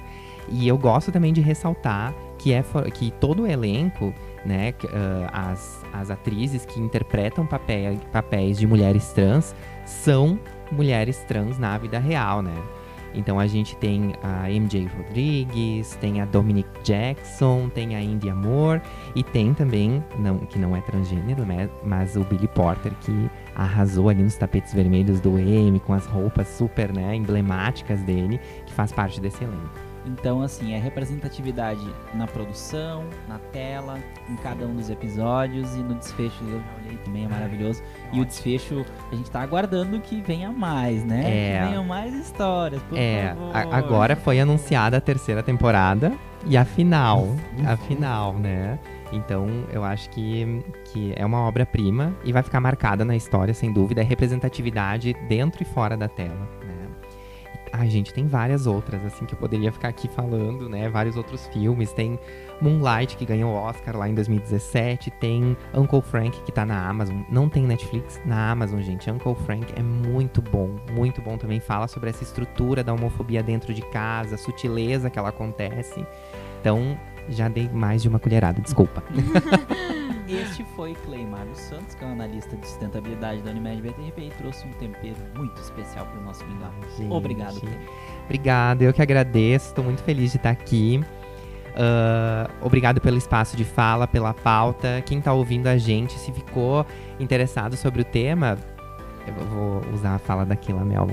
E 0.50 0.68
eu 0.68 0.78
gosto 0.78 1.12
também 1.12 1.34
de 1.34 1.42
ressaltar 1.42 2.14
que, 2.38 2.54
é, 2.54 2.64
que 2.94 3.12
todo 3.12 3.44
o 3.44 3.48
elenco, 3.48 4.14
né, 4.46 4.74
uh, 4.84 5.30
as, 5.32 5.86
as 5.94 6.12
atrizes 6.12 6.66
que 6.66 6.80
interpretam 6.80 7.48
papéis 7.48 8.58
de 8.58 8.68
mulheres 8.68 9.14
trans 9.14 9.56
são 9.86 10.40
mulheres 10.72 11.24
trans 11.28 11.58
na 11.58 11.78
vida 11.78 12.00
real, 12.00 12.42
né? 12.42 12.56
Então 13.16 13.40
a 13.40 13.46
gente 13.46 13.76
tem 13.78 14.14
a 14.24 14.50
MJ 14.50 14.88
Rodrigues, 14.98 15.96
tem 16.02 16.20
a 16.20 16.26
Dominic 16.26 16.68
Jackson, 16.84 17.70
tem 17.70 17.96
a 17.96 18.02
Indy 18.02 18.30
Amor 18.30 18.82
e 19.16 19.24
tem 19.24 19.54
também, 19.54 20.04
não, 20.18 20.40
que 20.40 20.58
não 20.58 20.76
é 20.76 20.82
transgênero, 20.82 21.46
né, 21.46 21.70
mas 21.84 22.16
o 22.16 22.24
Billy 22.24 22.48
Porter 22.48 22.92
que 23.02 23.30
arrasou 23.56 24.10
ali 24.10 24.24
nos 24.24 24.36
tapetes 24.36 24.74
vermelhos 24.74 25.20
do 25.20 25.38
M 25.38 25.80
com 25.80 25.94
as 25.94 26.06
roupas 26.06 26.48
super 26.48 26.92
né, 26.92 27.16
emblemáticas 27.16 28.02
dele, 28.02 28.40
que 28.66 28.74
faz 28.74 28.92
parte 28.92 29.22
desse 29.22 29.44
elenco. 29.44 29.83
Então, 30.06 30.42
assim, 30.42 30.74
é 30.74 30.78
representatividade 30.80 31.80
na 32.14 32.28
produção, 32.28 33.06
na 33.28 33.40
tela, 33.40 33.98
em 34.30 34.36
cada 34.38 34.66
um 34.66 34.76
dos 34.76 34.90
episódios 34.90 35.74
e 35.76 35.80
no 35.80 35.94
desfecho, 35.96 36.44
eu 36.44 36.60
já 36.60 36.66
olhei 36.84 36.98
também, 37.06 37.26
é 37.26 37.28
maravilhoso. 37.28 37.82
E 38.12 38.20
o 38.20 38.26
desfecho, 38.26 38.86
a 39.12 39.16
gente 39.16 39.32
tá 39.32 39.42
aguardando 39.42 40.00
que 40.02 40.22
venha 40.22 40.52
mais, 40.52 41.04
né? 41.06 41.24
É. 41.26 41.60
Que 41.62 41.68
venham 41.70 41.86
mais 41.86 42.14
histórias, 42.14 42.82
por 42.84 42.98
É, 42.98 43.30
favor. 43.30 43.56
a- 43.56 43.78
agora 43.78 44.16
foi 44.16 44.40
anunciada 44.40 44.98
a 44.98 45.02
terceira 45.02 45.42
temporada 45.42 46.12
e 46.46 46.58
a 46.58 46.66
final, 46.66 47.28
a 47.66 47.78
final, 47.78 48.34
né? 48.34 48.78
Então 49.14 49.48
eu 49.72 49.84
acho 49.84 50.10
que, 50.10 50.64
que 50.86 51.14
é 51.16 51.26
uma 51.26 51.40
obra-prima 51.48 52.14
e 52.26 52.34
vai 52.34 52.42
ficar 52.44 52.60
marcada 52.60 53.06
na 53.06 53.16
história, 53.16 53.54
sem 53.54 53.72
dúvida, 53.72 54.02
é 54.02 54.04
representatividade 54.04 55.14
dentro 55.30 55.62
e 55.62 55.66
fora 55.66 55.96
da 55.96 56.08
tela? 56.10 56.50
Ai, 57.76 57.90
gente, 57.90 58.14
tem 58.14 58.28
várias 58.28 58.68
outras, 58.68 59.04
assim, 59.04 59.26
que 59.26 59.34
eu 59.34 59.40
poderia 59.40 59.72
ficar 59.72 59.88
aqui 59.88 60.08
falando, 60.08 60.70
né? 60.70 60.88
Vários 60.90 61.18
outros 61.18 61.48
filmes. 61.48 61.92
Tem 61.92 62.20
Moonlight, 62.62 63.18
que 63.18 63.26
ganhou 63.26 63.52
o 63.52 63.56
Oscar 63.56 63.98
lá 63.98 64.08
em 64.08 64.14
2017. 64.14 65.10
Tem 65.10 65.58
Uncle 65.74 66.04
Frank, 66.04 66.40
que 66.44 66.52
tá 66.52 66.68
na 66.68 66.88
Amazon. 66.88 67.22
Não 67.32 67.50
tem 67.50 67.64
Netflix, 67.64 68.22
na 68.26 68.52
Amazon, 68.52 68.80
gente. 68.80 69.10
Uncle 69.10 69.34
Frank 69.44 69.74
é 69.76 69.82
muito 69.82 70.40
bom, 70.40 70.76
muito 70.92 71.20
bom 71.20 71.36
também. 71.36 71.60
Fala 71.60 71.88
sobre 71.88 72.12
essa 72.12 72.22
estrutura 72.22 72.84
da 72.84 72.94
homofobia 72.94 73.42
dentro 73.42 73.74
de 73.74 73.82
casa, 73.90 74.36
a 74.36 74.38
sutileza 74.38 75.10
que 75.10 75.18
ela 75.18 75.30
acontece. 75.30 76.06
Então, 76.62 76.96
já 77.28 77.48
dei 77.48 77.68
mais 77.70 78.04
de 78.04 78.08
uma 78.08 78.20
colherada, 78.20 78.62
desculpa. 78.62 79.04
Este 80.28 80.66
foi 80.76 80.94
Cleimar 81.06 81.46
dos 81.46 81.60
Santos, 81.60 81.96
que 81.96 82.04
é 82.04 82.08
um 82.08 82.14
analista 82.14 82.56
de 82.56 82.68
sustentabilidade 82.68 83.42
da 83.42 83.52
Unimed 83.52 83.82
BTRP 83.82 84.22
e 84.22 84.30
trouxe 84.38 84.66
um 84.68 84.72
tempero 84.74 85.16
muito 85.36 85.60
especial 85.62 86.06
para 86.06 86.20
o 86.20 86.24
nosso. 86.24 86.44
Gente. 86.98 87.12
Obrigado, 87.12 87.60
Clem. 87.60 87.74
Obrigado, 88.26 88.82
eu 88.82 88.94
que 88.94 89.02
agradeço, 89.02 89.68
estou 89.68 89.84
muito 89.84 90.02
feliz 90.04 90.32
de 90.32 90.38
estar 90.38 90.52
aqui. 90.52 91.04
Ah, 91.76 92.50
obrigado 92.62 93.02
pelo 93.02 93.18
espaço 93.18 93.58
de 93.58 93.64
fala, 93.64 94.08
pela 94.08 94.34
pauta. 94.34 95.02
Quem 95.06 95.20
está 95.20 95.34
ouvindo 95.34 95.68
a 95.68 95.78
gente, 95.78 96.14
se 96.14 96.32
ficou 96.32 96.86
interessado 97.20 97.76
sobre 97.76 98.02
o 98.02 98.06
tema, 98.06 98.58
eu 99.28 99.34
vou 99.46 99.82
usar 99.94 100.16
a 100.16 100.20
fala 100.20 100.46
da 100.46 100.56
Kila 100.56 100.86
Mel. 100.86 101.08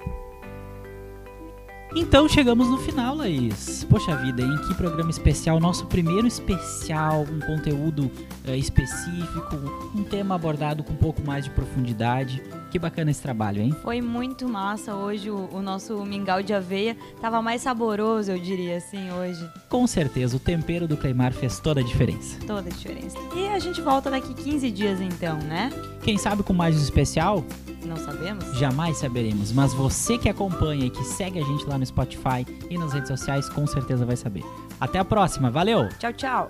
Então 1.93 2.27
chegamos 2.27 2.69
no 2.69 2.77
final, 2.77 3.15
Laís. 3.17 3.85
Poxa 3.89 4.15
vida, 4.15 4.41
hein? 4.41 4.57
Que 4.65 4.73
programa 4.75 5.09
especial. 5.09 5.59
Nosso 5.59 5.85
primeiro 5.87 6.25
especial, 6.25 7.25
um 7.29 7.39
conteúdo 7.41 8.09
eh, 8.45 8.55
específico, 8.55 9.57
um 9.93 10.03
tema 10.03 10.35
abordado 10.35 10.83
com 10.83 10.93
um 10.93 10.97
pouco 10.97 11.21
mais 11.21 11.43
de 11.43 11.49
profundidade. 11.49 12.41
Que 12.71 12.79
bacana 12.79 13.11
esse 13.11 13.21
trabalho, 13.21 13.61
hein? 13.61 13.75
Foi 13.83 14.01
muito 14.01 14.47
massa 14.47 14.95
hoje 14.95 15.29
o, 15.29 15.49
o 15.51 15.61
nosso 15.61 16.05
mingau 16.05 16.41
de 16.41 16.53
aveia. 16.53 16.95
Tava 17.19 17.41
mais 17.41 17.61
saboroso, 17.61 18.31
eu 18.31 18.39
diria 18.39 18.77
assim, 18.77 19.11
hoje. 19.11 19.45
Com 19.67 19.85
certeza, 19.85 20.37
o 20.37 20.39
tempero 20.39 20.87
do 20.87 20.95
Cleimar 20.95 21.33
fez 21.33 21.59
toda 21.59 21.81
a 21.81 21.83
diferença. 21.83 22.39
Toda 22.47 22.69
a 22.69 22.71
diferença. 22.71 23.17
E 23.35 23.49
a 23.49 23.59
gente 23.59 23.81
volta 23.81 24.09
daqui 24.09 24.33
15 24.33 24.71
dias 24.71 25.01
então, 25.01 25.37
né? 25.39 25.69
Quem 26.01 26.17
sabe 26.17 26.41
com 26.41 26.53
mais 26.53 26.77
um 26.77 26.81
especial? 26.81 27.43
Não 27.85 27.97
sabemos? 27.97 28.45
Jamais 28.57 28.97
saberemos, 28.97 29.51
mas 29.51 29.73
você 29.73 30.17
que 30.17 30.29
acompanha 30.29 30.85
e 30.85 30.89
que 30.89 31.03
segue 31.03 31.39
a 31.39 31.43
gente 31.43 31.65
lá 31.65 31.77
no 31.77 31.85
Spotify 31.85 32.45
e 32.69 32.77
nas 32.77 32.93
redes 32.93 33.07
sociais 33.07 33.49
com 33.49 33.65
certeza 33.65 34.05
vai 34.05 34.15
saber. 34.15 34.43
Até 34.79 34.99
a 34.99 35.05
próxima, 35.05 35.49
valeu! 35.49 35.89
Tchau, 35.97 36.13
tchau. 36.13 36.49